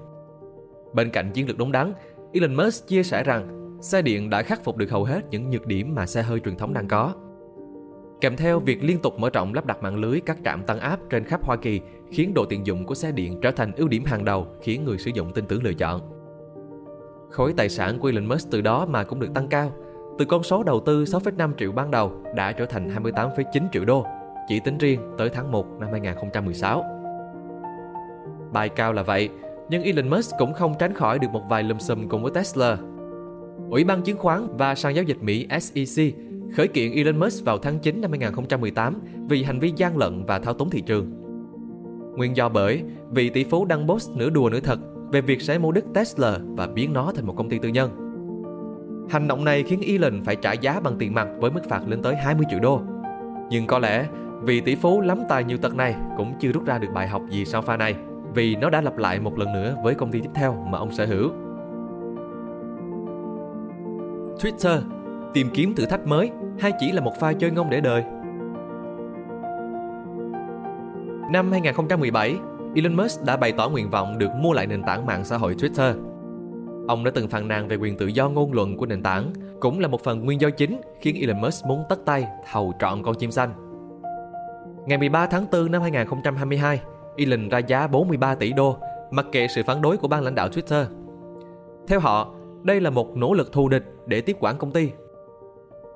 Bên 0.94 1.10
cạnh 1.10 1.32
chiến 1.34 1.48
lược 1.48 1.58
đúng 1.58 1.72
đắn, 1.72 1.94
Elon 2.34 2.56
Musk 2.56 2.88
chia 2.88 3.04
sẻ 3.04 3.24
rằng 3.24 3.78
xe 3.82 4.02
điện 4.02 4.30
đã 4.30 4.42
khắc 4.42 4.64
phục 4.64 4.78
được 4.78 4.90
hầu 4.90 5.04
hết 5.04 5.22
những 5.30 5.50
nhược 5.50 5.68
điểm 5.68 5.96
mà 5.96 6.06
xe 6.06 6.22
hơi 6.22 6.40
truyền 6.40 6.56
thống 6.56 6.74
đang 6.74 6.88
có. 6.88 7.14
Kèm 8.22 8.38
theo 8.38 8.60
việc 8.60 8.84
liên 8.84 9.00
tục 9.00 9.20
mở 9.20 9.30
rộng 9.34 9.54
lắp 9.54 9.66
đặt 9.66 9.84
mạng 9.84 9.96
lưới 9.96 10.20
các 10.26 10.38
trạm 10.46 10.64
tăng 10.64 10.80
áp 10.80 11.00
trên 11.10 11.24
khắp 11.24 11.46
Hoa 11.46 11.56
Kỳ 11.56 11.82
khiến 12.12 12.34
độ 12.34 12.46
tiện 12.46 12.66
dụng 12.66 12.86
của 12.86 12.96
xe 12.96 13.12
điện 13.12 13.40
trở 13.42 13.52
thành 13.52 13.72
ưu 13.76 13.88
điểm 13.88 14.06
hàng 14.06 14.26
đầu 14.26 14.48
khiến 14.62 14.86
người 14.86 14.98
sử 14.98 15.12
dụng 15.14 15.34
tin 15.34 15.46
tưởng 15.46 15.64
lựa 15.64 15.74
chọn. 15.74 16.02
Khối 17.30 17.54
tài 17.58 17.70
sản 17.70 18.00
của 18.00 18.08
Elon 18.08 18.26
Musk 18.26 18.52
từ 18.52 18.62
đó 18.62 18.86
mà 18.86 19.04
cũng 19.04 19.20
được 19.20 19.34
tăng 19.34 19.48
cao, 19.48 19.72
từ 20.18 20.26
con 20.26 20.44
số 20.44 20.64
đầu 20.64 20.80
tư 20.80 21.04
6,5 21.04 21.52
triệu 21.58 21.72
ban 21.72 21.92
đầu 21.92 22.12
đã 22.36 22.52
trở 22.52 22.66
thành 22.66 22.90
28,9 23.04 23.64
triệu 23.72 23.86
đô, 23.86 24.06
chỉ 24.48 24.60
tính 24.60 24.78
riêng 24.78 25.02
tới 25.18 25.30
tháng 25.30 25.52
1 25.52 25.68
năm 25.80 25.90
2016. 25.92 26.86
Bài 28.54 28.70
cao 28.70 28.94
là 28.94 29.04
vậy, 29.04 29.30
nhưng 29.70 29.84
Elon 29.84 30.10
Musk 30.10 30.36
cũng 30.40 30.54
không 30.54 30.74
tránh 30.80 30.94
khỏi 30.94 31.20
được 31.20 31.28
một 31.32 31.42
vài 31.50 31.64
lùm 31.64 31.78
xùm 31.78 32.08
cùng 32.08 32.24
với 32.24 32.32
Tesla. 32.32 32.78
Ủy 33.70 33.84
ban 33.84 34.02
chứng 34.02 34.18
khoán 34.18 34.48
và 34.58 34.76
sàn 34.76 34.96
giao 34.96 35.04
dịch 35.04 35.18
Mỹ 35.22 35.48
SEC 35.60 36.16
khởi 36.56 36.68
kiện 36.68 36.92
Elon 36.92 37.20
Musk 37.20 37.46
vào 37.46 37.58
tháng 37.58 37.80
9 37.80 38.02
năm 38.02 38.12
2018 38.12 39.02
vì 39.30 39.44
hành 39.44 39.60
vi 39.60 39.74
gian 39.76 39.98
lận 39.98 40.26
và 40.26 40.40
thao 40.40 40.54
túng 40.54 40.70
thị 40.70 40.82
trường. 40.82 41.12
Nguyên 42.18 42.36
do 42.36 42.50
bởi 42.50 42.84
vị 43.12 43.30
tỷ 43.30 43.44
phú 43.44 43.66
đăng 43.66 43.88
post 43.88 44.10
nửa 44.10 44.30
đùa 44.30 44.50
nửa 44.50 44.60
thật 44.60 44.80
về 45.12 45.22
việc 45.22 45.42
sẽ 45.42 45.58
mua 45.58 45.72
đứt 45.72 45.86
Tesla 45.94 46.40
và 46.42 46.68
biến 46.68 46.94
nó 46.94 47.12
thành 47.16 47.26
một 47.26 47.34
công 47.38 47.50
ty 47.50 47.60
tư 47.60 47.70
nhân. 47.70 48.03
Hành 49.10 49.28
động 49.28 49.46
này 49.46 49.64
khiến 49.64 49.82
Elon 49.88 50.22
phải 50.26 50.36
trả 50.36 50.52
giá 50.52 50.80
bằng 50.80 50.96
tiền 51.00 51.14
mặt 51.14 51.28
với 51.40 51.52
mức 51.52 51.62
phạt 51.70 51.82
lên 51.88 52.02
tới 52.02 52.16
20 52.16 52.46
triệu 52.50 52.60
đô. 52.60 52.82
Nhưng 53.50 53.68
có 53.68 53.80
lẽ 53.80 54.06
vị 54.42 54.62
tỷ 54.62 54.76
phú 54.76 55.02
lắm 55.02 55.20
tài 55.30 55.44
nhiều 55.44 55.58
tật 55.58 55.76
này 55.76 55.96
cũng 56.18 56.34
chưa 56.40 56.52
rút 56.52 56.66
ra 56.66 56.78
được 56.78 56.88
bài 56.94 57.08
học 57.08 57.22
gì 57.30 57.46
sau 57.46 57.62
pha 57.62 57.78
này 57.78 57.96
vì 58.34 58.56
nó 58.56 58.70
đã 58.70 58.82
lặp 58.82 58.98
lại 58.98 59.20
một 59.20 59.38
lần 59.38 59.54
nữa 59.54 59.76
với 59.84 59.96
công 59.96 60.12
ty 60.12 60.22
tiếp 60.22 60.30
theo 60.34 60.66
mà 60.70 60.78
ông 60.78 60.92
sở 60.92 61.06
hữu. 61.06 61.30
Twitter 64.40 64.82
tìm 65.34 65.48
kiếm 65.54 65.76
thử 65.76 65.86
thách 65.86 66.08
mới 66.08 66.32
hay 66.60 66.72
chỉ 66.80 66.92
là 66.92 67.02
một 67.02 67.14
pha 67.20 67.34
chơi 67.34 67.52
ngông 67.52 67.70
để 67.70 67.82
đời? 67.82 68.04
Năm 71.32 71.52
2017, 71.52 72.38
Elon 72.76 72.94
Musk 72.94 73.24
đã 73.24 73.38
bày 73.38 73.52
tỏ 73.52 73.70
nguyện 73.70 73.90
vọng 73.90 74.18
được 74.18 74.30
mua 74.40 74.54
lại 74.54 74.68
nền 74.68 74.84
tảng 74.84 75.06
mạng 75.06 75.26
xã 75.26 75.38
hội 75.38 75.56
Twitter. 75.56 76.13
Ông 76.88 77.04
đã 77.04 77.12
từng 77.16 77.28
phàn 77.28 77.48
nàn 77.48 77.68
về 77.68 77.76
quyền 77.76 77.98
tự 77.98 78.08
do 78.08 78.30
ngôn 78.30 78.54
luận 78.54 78.78
của 78.78 78.86
nền 78.86 79.04
tảng, 79.04 79.34
cũng 79.60 79.80
là 79.80 79.88
một 79.88 80.04
phần 80.04 80.26
nguyên 80.26 80.42
do 80.42 80.50
chính 80.50 80.82
khiến 81.00 81.16
Elon 81.22 81.42
Musk 81.42 81.66
muốn 81.66 81.84
tất 81.90 82.00
tay 82.06 82.28
thầu 82.52 82.74
trọn 82.80 83.04
con 83.04 83.16
chim 83.16 83.32
xanh. 83.32 83.54
Ngày 84.86 84.98
13 84.98 85.28
tháng 85.28 85.46
4 85.52 85.72
năm 85.72 85.82
2022, 85.82 86.82
Elon 87.18 87.50
ra 87.50 87.58
giá 87.58 87.88
43 87.88 88.36
tỷ 88.36 88.54
đô, 88.54 88.78
mặc 89.12 89.26
kệ 89.32 89.48
sự 89.48 89.62
phản 89.64 89.82
đối 89.82 89.98
của 89.98 90.08
ban 90.08 90.24
lãnh 90.24 90.36
đạo 90.36 90.50
Twitter. 90.50 90.86
Theo 91.88 92.00
họ, 92.00 92.36
đây 92.64 92.82
là 92.82 92.90
một 92.90 93.18
nỗ 93.18 93.34
lực 93.34 93.52
thù 93.52 93.70
địch 93.70 93.84
để 94.06 94.22
tiếp 94.22 94.38
quản 94.40 94.58
công 94.58 94.72
ty. 94.72 94.92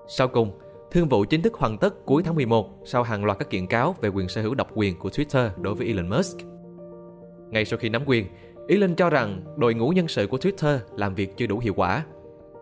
Sau 0.07 0.27
cùng, 0.27 0.51
thương 0.91 1.07
vụ 1.07 1.25
chính 1.25 1.41
thức 1.41 1.53
hoàn 1.53 1.77
tất 1.77 2.05
cuối 2.05 2.23
tháng 2.23 2.35
11 2.35 2.69
sau 2.85 3.03
hàng 3.03 3.25
loạt 3.25 3.39
các 3.39 3.49
kiện 3.49 3.67
cáo 3.67 3.95
về 4.01 4.09
quyền 4.09 4.27
sở 4.27 4.41
hữu 4.41 4.55
độc 4.55 4.67
quyền 4.73 4.99
của 4.99 5.09
Twitter 5.09 5.49
đối 5.61 5.75
với 5.75 5.87
Elon 5.87 6.09
Musk. 6.09 6.37
Ngay 7.49 7.65
sau 7.65 7.79
khi 7.79 7.89
nắm 7.89 8.03
quyền, 8.05 8.25
Elon 8.67 8.95
cho 8.95 9.09
rằng 9.09 9.41
đội 9.57 9.73
ngũ 9.73 9.89
nhân 9.89 10.07
sự 10.07 10.27
của 10.27 10.37
Twitter 10.37 10.77
làm 10.95 11.15
việc 11.15 11.37
chưa 11.37 11.47
đủ 11.47 11.59
hiệu 11.59 11.73
quả. 11.75 12.03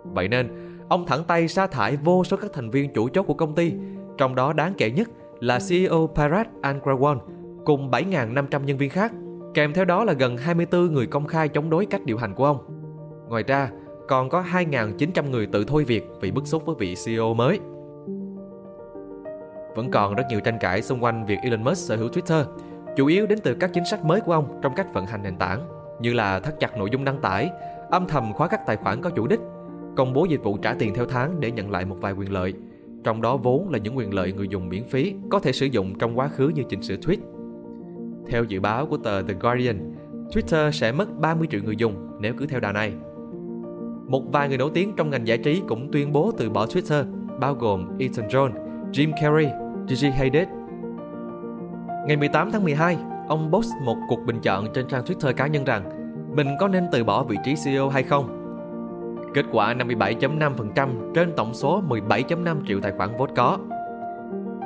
Vậy 0.03 0.27
nên, 0.27 0.47
ông 0.89 1.05
thẳng 1.05 1.23
tay 1.23 1.47
sa 1.47 1.67
thải 1.67 1.97
vô 1.97 2.23
số 2.23 2.37
các 2.37 2.51
thành 2.53 2.69
viên 2.69 2.93
chủ 2.93 3.09
chốt 3.09 3.23
của 3.23 3.33
công 3.33 3.55
ty, 3.55 3.73
trong 4.17 4.35
đó 4.35 4.53
đáng 4.53 4.73
kể 4.77 4.91
nhất 4.91 5.09
là 5.39 5.59
CEO 5.69 6.09
Parag 6.15 6.47
Agrawal 6.61 7.17
cùng 7.65 7.91
7.500 7.91 8.63
nhân 8.63 8.77
viên 8.77 8.89
khác, 8.89 9.11
kèm 9.53 9.73
theo 9.73 9.85
đó 9.85 10.03
là 10.03 10.13
gần 10.13 10.37
24 10.37 10.93
người 10.93 11.07
công 11.07 11.27
khai 11.27 11.49
chống 11.49 11.69
đối 11.69 11.85
cách 11.85 12.05
điều 12.05 12.17
hành 12.17 12.33
của 12.33 12.45
ông. 12.45 12.57
Ngoài 13.29 13.43
ra, 13.43 13.69
còn 14.07 14.29
có 14.29 14.43
2.900 14.51 15.29
người 15.29 15.47
tự 15.47 15.63
thôi 15.67 15.83
việc 15.83 16.03
vì 16.21 16.31
bức 16.31 16.47
xúc 16.47 16.65
với 16.65 16.75
vị 16.79 16.95
CEO 17.05 17.33
mới. 17.33 17.59
Vẫn 19.75 19.91
còn 19.91 20.15
rất 20.15 20.23
nhiều 20.29 20.39
tranh 20.39 20.57
cãi 20.61 20.81
xung 20.81 21.03
quanh 21.03 21.25
việc 21.25 21.37
Elon 21.43 21.63
Musk 21.63 21.77
sở 21.77 21.95
hữu 21.95 22.09
Twitter, 22.09 22.43
chủ 22.95 23.05
yếu 23.05 23.27
đến 23.27 23.39
từ 23.43 23.55
các 23.59 23.71
chính 23.73 23.85
sách 23.85 24.05
mới 24.05 24.21
của 24.21 24.33
ông 24.33 24.59
trong 24.61 24.75
cách 24.75 24.93
vận 24.93 25.05
hành 25.05 25.23
nền 25.23 25.35
tảng, 25.37 25.74
như 25.99 26.13
là 26.13 26.39
thắt 26.39 26.59
chặt 26.59 26.77
nội 26.77 26.89
dung 26.91 27.05
đăng 27.05 27.21
tải, 27.21 27.49
âm 27.89 28.07
thầm 28.07 28.33
khóa 28.33 28.47
các 28.47 28.65
tài 28.65 28.75
khoản 28.75 29.01
có 29.01 29.09
chủ 29.09 29.27
đích, 29.27 29.39
công 29.95 30.13
bố 30.13 30.25
dịch 30.25 30.43
vụ 30.43 30.57
trả 30.57 30.73
tiền 30.73 30.93
theo 30.93 31.05
tháng 31.05 31.39
để 31.39 31.51
nhận 31.51 31.71
lại 31.71 31.85
một 31.85 31.97
vài 32.01 32.13
quyền 32.13 32.31
lợi, 32.31 32.53
trong 33.03 33.21
đó 33.21 33.37
vốn 33.37 33.69
là 33.69 33.77
những 33.77 33.97
quyền 33.97 34.13
lợi 34.13 34.33
người 34.33 34.47
dùng 34.47 34.69
miễn 34.69 34.83
phí 34.83 35.15
có 35.29 35.39
thể 35.39 35.51
sử 35.51 35.65
dụng 35.65 35.97
trong 35.99 36.19
quá 36.19 36.27
khứ 36.27 36.47
như 36.47 36.63
chỉnh 36.69 36.81
sửa 36.81 36.95
tweet. 36.95 37.17
Theo 38.27 38.43
dự 38.43 38.59
báo 38.59 38.85
của 38.85 38.97
tờ 38.97 39.21
The 39.21 39.33
Guardian, 39.33 39.93
Twitter 40.31 40.71
sẽ 40.71 40.91
mất 40.91 41.19
30 41.19 41.47
triệu 41.51 41.61
người 41.63 41.75
dùng 41.75 42.17
nếu 42.19 42.33
cứ 42.37 42.45
theo 42.45 42.59
đà 42.59 42.71
này. 42.71 42.93
Một 44.07 44.23
vài 44.31 44.47
người 44.47 44.57
nổi 44.57 44.71
tiếng 44.73 44.93
trong 44.95 45.09
ngành 45.09 45.27
giải 45.27 45.37
trí 45.37 45.61
cũng 45.67 45.91
tuyên 45.91 46.11
bố 46.11 46.31
từ 46.37 46.49
bỏ 46.49 46.65
Twitter, 46.65 47.05
bao 47.39 47.53
gồm 47.53 47.97
Ethan 47.99 48.27
John, 48.27 48.51
Jim 48.91 49.11
Carrey, 49.21 49.49
Gigi 49.87 50.13
Hadid. 50.13 50.47
Ngày 52.07 52.17
18 52.17 52.51
tháng 52.51 52.63
12, 52.63 52.97
ông 53.27 53.51
Boss 53.51 53.69
một 53.81 53.97
cuộc 54.07 54.25
bình 54.25 54.39
chọn 54.41 54.67
trên 54.73 54.87
trang 54.87 55.03
Twitter 55.03 55.33
cá 55.33 55.47
nhân 55.47 55.63
rằng 55.63 55.83
mình 56.35 56.47
có 56.59 56.67
nên 56.67 56.87
từ 56.91 57.03
bỏ 57.03 57.23
vị 57.23 57.37
trí 57.45 57.55
CEO 57.65 57.89
hay 57.89 58.03
không. 58.03 58.41
Kết 59.33 59.45
quả 59.51 59.73
57.5% 59.73 61.13
trên 61.13 61.33
tổng 61.37 61.53
số 61.53 61.83
17.5 61.89 62.57
triệu 62.67 62.79
tài 62.81 62.91
khoản 62.91 63.09
vote 63.17 63.33
có. 63.35 63.57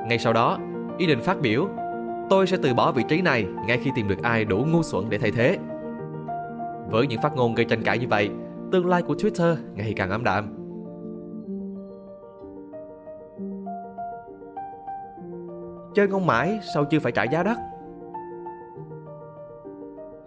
Ngay 0.08 0.20
sau 0.20 0.34
đó, 0.34 0.58
ý 0.98 1.08
định 1.08 1.22
phát 1.22 1.42
biểu 1.42 1.68
Tôi 2.30 2.48
sẽ 2.48 2.58
từ 2.63 2.74
bỏ 2.74 2.92
vị 2.92 3.04
trí 3.08 3.22
này 3.22 3.48
ngay 3.68 3.78
khi 3.78 3.92
tìm 3.96 4.08
được 4.08 4.24
ai 4.24 4.46
đủ 4.46 4.66
ngu 4.72 4.84
xuẩn 4.84 5.10
để 5.10 5.18
thay 5.18 5.32
thế. 5.32 5.58
Với 6.89 7.08
những 7.08 7.22
phát 7.22 7.36
ngôn 7.36 7.56
gây 7.56 7.66
tranh 7.66 7.84
cãi 7.84 8.00
như 8.00 8.08
vậy, 8.08 8.30
tương 8.72 8.88
lai 8.88 9.01
của 9.01 9.13
Twitter 9.13 9.56
ngày 9.74 9.94
càng 9.96 10.12
ảm 10.12 10.24
đạm. 10.24 10.56
Chơi 15.96 16.08
ngon 16.08 16.25
mãi 16.25 16.60
sao 16.74 16.86
chưa 16.86 17.00
phải 17.00 17.12
trả 17.12 17.24
giá 17.24 17.44
đắt? 17.44 17.58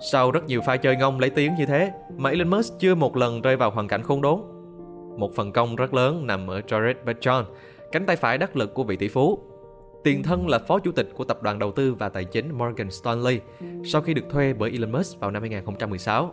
Sau 0.04 0.30
rất 0.30 0.46
nhiều 0.46 0.60
pha 0.60 0.76
chơi 0.76 0.96
ngông 0.96 1.20
lấy 1.20 1.30
tiếng 1.30 1.54
như 1.54 1.66
thế 1.66 1.92
mà 2.16 2.30
Elon 2.30 2.48
Musk 2.48 2.78
chưa 2.78 2.94
một 2.94 3.16
lần 3.16 3.42
rơi 3.42 3.56
vào 3.56 3.70
hoàn 3.70 3.88
cảnh 3.88 4.02
khốn 4.02 4.20
đốn. 4.20 4.40
Một 5.18 5.34
phần 5.34 5.52
công 5.52 5.76
rất 5.76 5.94
lớn 5.94 6.26
nằm 6.26 6.50
ở 6.50 6.60
Jared 6.60 6.94
Bachon, 7.04 7.44
cánh 7.92 8.06
tay 8.06 8.16
phải 8.16 8.38
đắc 8.38 8.56
lực 8.56 8.74
của 8.74 8.84
vị 8.84 8.96
tỷ 8.96 9.08
phú. 9.08 9.38
Tiền 10.04 10.22
thân 10.22 10.48
là 10.48 10.58
phó 10.58 10.78
chủ 10.78 10.92
tịch 10.92 11.08
của 11.16 11.24
tập 11.24 11.42
đoàn 11.42 11.58
đầu 11.58 11.72
tư 11.72 11.94
và 11.94 12.08
tài 12.08 12.24
chính 12.24 12.58
Morgan 12.58 12.90
Stanley 12.90 13.40
sau 13.84 14.02
khi 14.02 14.14
được 14.14 14.24
thuê 14.30 14.52
bởi 14.52 14.70
Elon 14.70 14.92
Musk 14.92 15.20
vào 15.20 15.30
năm 15.30 15.42
2016. 15.42 16.32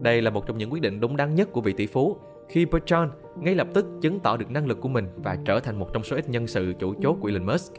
Đây 0.00 0.22
là 0.22 0.30
một 0.30 0.46
trong 0.46 0.58
những 0.58 0.72
quyết 0.72 0.82
định 0.82 1.00
đúng 1.00 1.16
đắn 1.16 1.34
nhất 1.34 1.48
của 1.52 1.60
vị 1.60 1.72
tỷ 1.72 1.86
phú 1.86 2.16
khi 2.48 2.64
Bertrand 2.64 3.10
ngay 3.36 3.54
lập 3.54 3.66
tức 3.74 3.86
chứng 4.00 4.20
tỏ 4.20 4.36
được 4.36 4.50
năng 4.50 4.66
lực 4.66 4.80
của 4.80 4.88
mình 4.88 5.08
và 5.16 5.38
trở 5.44 5.60
thành 5.60 5.78
một 5.78 5.92
trong 5.92 6.02
số 6.02 6.16
ít 6.16 6.28
nhân 6.28 6.46
sự 6.46 6.72
chủ 6.78 6.94
chốt 7.02 7.16
của 7.20 7.28
Elon 7.28 7.46
Musk. 7.46 7.72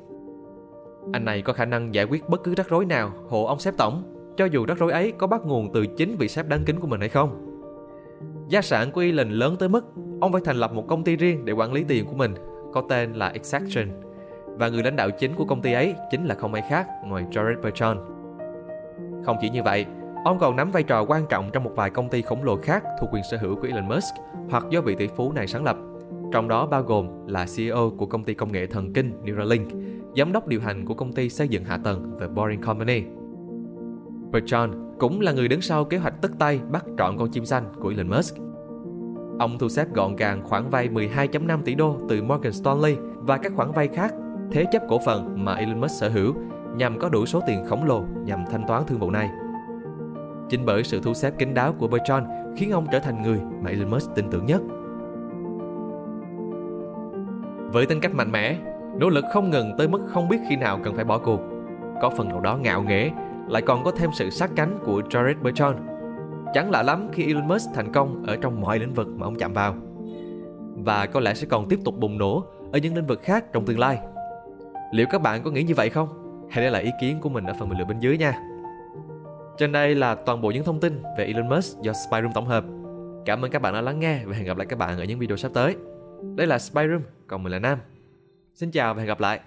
Anh 1.13 1.25
này 1.25 1.41
có 1.41 1.53
khả 1.53 1.65
năng 1.65 1.93
giải 1.93 2.05
quyết 2.05 2.29
bất 2.29 2.43
cứ 2.43 2.55
rắc 2.55 2.69
rối 2.69 2.85
nào 2.85 3.11
hộ 3.29 3.45
ông 3.45 3.59
sếp 3.59 3.77
tổng, 3.77 4.18
cho 4.39 4.45
dù 4.45 4.65
rắc 4.65 4.77
rối 4.77 4.91
ấy 4.91 5.11
có 5.11 5.27
bắt 5.27 5.41
nguồn 5.45 5.73
từ 5.73 5.85
chính 5.85 6.15
vị 6.17 6.27
sếp 6.27 6.47
đáng 6.47 6.63
kính 6.65 6.79
của 6.79 6.87
mình 6.87 6.99
hay 6.99 7.09
không. 7.09 7.45
Gia 8.49 8.61
sản 8.61 8.91
của 8.91 9.01
Elon 9.01 9.29
lớn 9.29 9.55
tới 9.59 9.69
mức 9.69 9.85
ông 10.21 10.31
phải 10.31 10.41
thành 10.45 10.55
lập 10.55 10.73
một 10.73 10.85
công 10.87 11.03
ty 11.03 11.15
riêng 11.15 11.45
để 11.45 11.53
quản 11.53 11.73
lý 11.73 11.83
tiền 11.87 12.05
của 12.05 12.15
mình, 12.15 12.33
có 12.73 12.83
tên 12.89 13.13
là 13.13 13.27
Exaction. 13.27 13.87
Và 14.45 14.69
người 14.69 14.83
lãnh 14.83 14.95
đạo 14.95 15.09
chính 15.11 15.35
của 15.35 15.45
công 15.45 15.61
ty 15.61 15.73
ấy 15.73 15.95
chính 16.11 16.25
là 16.25 16.35
không 16.35 16.53
ai 16.53 16.63
khác 16.69 16.87
ngoài 17.05 17.25
Jared 17.31 17.61
Bertrand. 17.61 17.99
Không 19.25 19.37
chỉ 19.41 19.49
như 19.49 19.63
vậy, 19.63 19.85
Ông 20.25 20.39
còn 20.39 20.55
nắm 20.55 20.71
vai 20.71 20.83
trò 20.83 21.05
quan 21.07 21.25
trọng 21.29 21.49
trong 21.53 21.63
một 21.63 21.71
vài 21.75 21.89
công 21.89 22.09
ty 22.09 22.21
khổng 22.21 22.43
lồ 22.43 22.57
khác 22.57 22.83
thuộc 22.99 23.09
quyền 23.13 23.23
sở 23.31 23.37
hữu 23.37 23.55
của 23.55 23.67
Elon 23.67 23.87
Musk 23.87 24.13
hoặc 24.49 24.65
do 24.69 24.81
vị 24.81 24.95
tỷ 24.95 25.07
phú 25.07 25.31
này 25.31 25.47
sáng 25.47 25.63
lập, 25.63 25.77
trong 26.33 26.47
đó 26.47 26.65
bao 26.65 26.83
gồm 26.83 27.27
là 27.27 27.45
CEO 27.55 27.91
của 27.97 28.05
công 28.05 28.23
ty 28.23 28.33
công 28.33 28.51
nghệ 28.51 28.67
thần 28.67 28.93
kinh 28.93 29.11
Neuralink, 29.23 29.69
giám 30.17 30.31
đốc 30.31 30.47
điều 30.47 30.61
hành 30.61 30.85
của 30.85 30.93
công 30.93 31.13
ty 31.13 31.29
xây 31.29 31.47
dựng 31.47 31.63
hạ 31.63 31.79
tầng 31.83 32.15
The 32.19 32.27
Boring 32.27 32.61
Company. 32.61 33.03
Bertrand 34.31 34.73
cũng 34.99 35.21
là 35.21 35.31
người 35.31 35.47
đứng 35.47 35.61
sau 35.61 35.85
kế 35.85 35.97
hoạch 35.97 36.21
tất 36.21 36.31
tay 36.39 36.59
bắt 36.71 36.85
trọn 36.97 37.17
con 37.17 37.31
chim 37.31 37.45
xanh 37.45 37.63
của 37.79 37.89
Elon 37.89 38.09
Musk. 38.09 38.35
Ông 39.39 39.57
thu 39.59 39.69
xếp 39.69 39.87
gọn 39.93 40.15
gàng 40.15 40.43
khoản 40.43 40.69
vay 40.69 40.89
12.5 40.89 41.61
tỷ 41.61 41.75
đô 41.75 41.97
từ 42.09 42.23
Morgan 42.23 42.53
Stanley 42.53 42.95
và 43.15 43.37
các 43.37 43.51
khoản 43.55 43.71
vay 43.71 43.87
khác 43.87 44.13
thế 44.51 44.65
chấp 44.71 44.81
cổ 44.89 44.99
phần 45.05 45.45
mà 45.45 45.53
Elon 45.53 45.81
Musk 45.81 45.91
sở 45.91 46.09
hữu 46.09 46.33
nhằm 46.75 46.99
có 46.99 47.09
đủ 47.09 47.25
số 47.25 47.41
tiền 47.47 47.65
khổng 47.65 47.83
lồ 47.83 48.03
nhằm 48.25 48.43
thanh 48.51 48.67
toán 48.67 48.83
thương 48.87 48.99
vụ 48.99 49.11
này. 49.11 49.29
Chính 50.49 50.65
bởi 50.65 50.83
sự 50.83 50.99
thu 51.03 51.13
xếp 51.13 51.33
kín 51.37 51.53
đáo 51.53 51.73
của 51.79 51.87
Bertrand 51.87 52.25
khiến 52.57 52.71
ông 52.71 52.87
trở 52.91 52.99
thành 52.99 53.21
người 53.21 53.39
mà 53.61 53.69
Elon 53.69 53.89
Musk 53.89 54.15
tin 54.15 54.25
tưởng 54.31 54.45
nhất. 54.45 54.61
Với 57.73 57.85
tính 57.85 57.99
cách 57.99 58.15
mạnh 58.15 58.31
mẽ, 58.31 58.57
nỗ 58.99 59.09
lực 59.09 59.25
không 59.33 59.49
ngừng 59.49 59.71
tới 59.77 59.87
mức 59.87 60.01
không 60.07 60.29
biết 60.29 60.37
khi 60.49 60.55
nào 60.55 60.79
cần 60.83 60.95
phải 60.95 61.05
bỏ 61.05 61.17
cuộc, 61.17 61.39
có 62.01 62.09
phần 62.09 62.29
nào 62.29 62.39
đó 62.39 62.57
ngạo 62.57 62.83
nghễ, 62.83 63.11
lại 63.49 63.61
còn 63.61 63.83
có 63.83 63.91
thêm 63.91 64.09
sự 64.13 64.29
sát 64.29 64.49
cánh 64.55 64.79
của 64.85 65.01
Jared 65.09 65.41
Bertrand. 65.41 65.77
Chẳng 66.53 66.71
lạ 66.71 66.83
lắm 66.83 67.09
khi 67.13 67.25
Elon 67.25 67.47
Musk 67.47 67.69
thành 67.75 67.91
công 67.91 68.23
ở 68.23 68.37
trong 68.41 68.61
mọi 68.61 68.79
lĩnh 68.79 68.93
vực 68.93 69.07
mà 69.07 69.25
ông 69.25 69.35
chạm 69.35 69.53
vào. 69.53 69.75
Và 70.75 71.05
có 71.05 71.19
lẽ 71.19 71.33
sẽ 71.33 71.47
còn 71.49 71.69
tiếp 71.69 71.79
tục 71.85 71.99
bùng 71.99 72.17
nổ 72.17 72.45
ở 72.71 72.79
những 72.79 72.95
lĩnh 72.95 73.07
vực 73.07 73.21
khác 73.23 73.45
trong 73.53 73.65
tương 73.65 73.79
lai. 73.79 73.99
Liệu 74.91 75.05
các 75.09 75.21
bạn 75.21 75.43
có 75.43 75.51
nghĩ 75.51 75.63
như 75.63 75.75
vậy 75.75 75.89
không? 75.89 76.09
Hãy 76.49 76.63
để 76.63 76.69
lại 76.69 76.83
ý 76.83 76.91
kiến 77.01 77.19
của 77.21 77.29
mình 77.29 77.45
ở 77.45 77.53
phần 77.59 77.69
bình 77.69 77.77
luận 77.77 77.87
bên 77.87 77.99
dưới 77.99 78.17
nha. 78.17 78.33
Trên 79.57 79.71
đây 79.71 79.95
là 79.95 80.15
toàn 80.15 80.41
bộ 80.41 80.51
những 80.51 80.63
thông 80.63 80.79
tin 80.79 81.03
về 81.17 81.25
Elon 81.25 81.49
Musk 81.49 81.81
do 81.81 81.93
Spyroom 81.93 82.33
tổng 82.33 82.45
hợp. 82.45 82.63
Cảm 83.25 83.45
ơn 83.45 83.51
các 83.51 83.61
bạn 83.61 83.73
đã 83.73 83.81
lắng 83.81 83.99
nghe 83.99 84.25
và 84.25 84.35
hẹn 84.35 84.45
gặp 84.45 84.57
lại 84.57 84.67
các 84.69 84.79
bạn 84.79 84.97
ở 84.97 85.03
những 85.03 85.19
video 85.19 85.37
sắp 85.37 85.51
tới. 85.53 85.75
Đây 86.35 86.47
là 86.47 86.59
Spyroom, 86.59 87.01
còn 87.27 87.43
mình 87.43 87.51
là 87.51 87.59
Nam. 87.59 87.79
Xin 88.53 88.71
chào 88.71 88.93
và 88.93 88.99
hẹn 88.99 89.07
gặp 89.07 89.19
lại. 89.19 89.39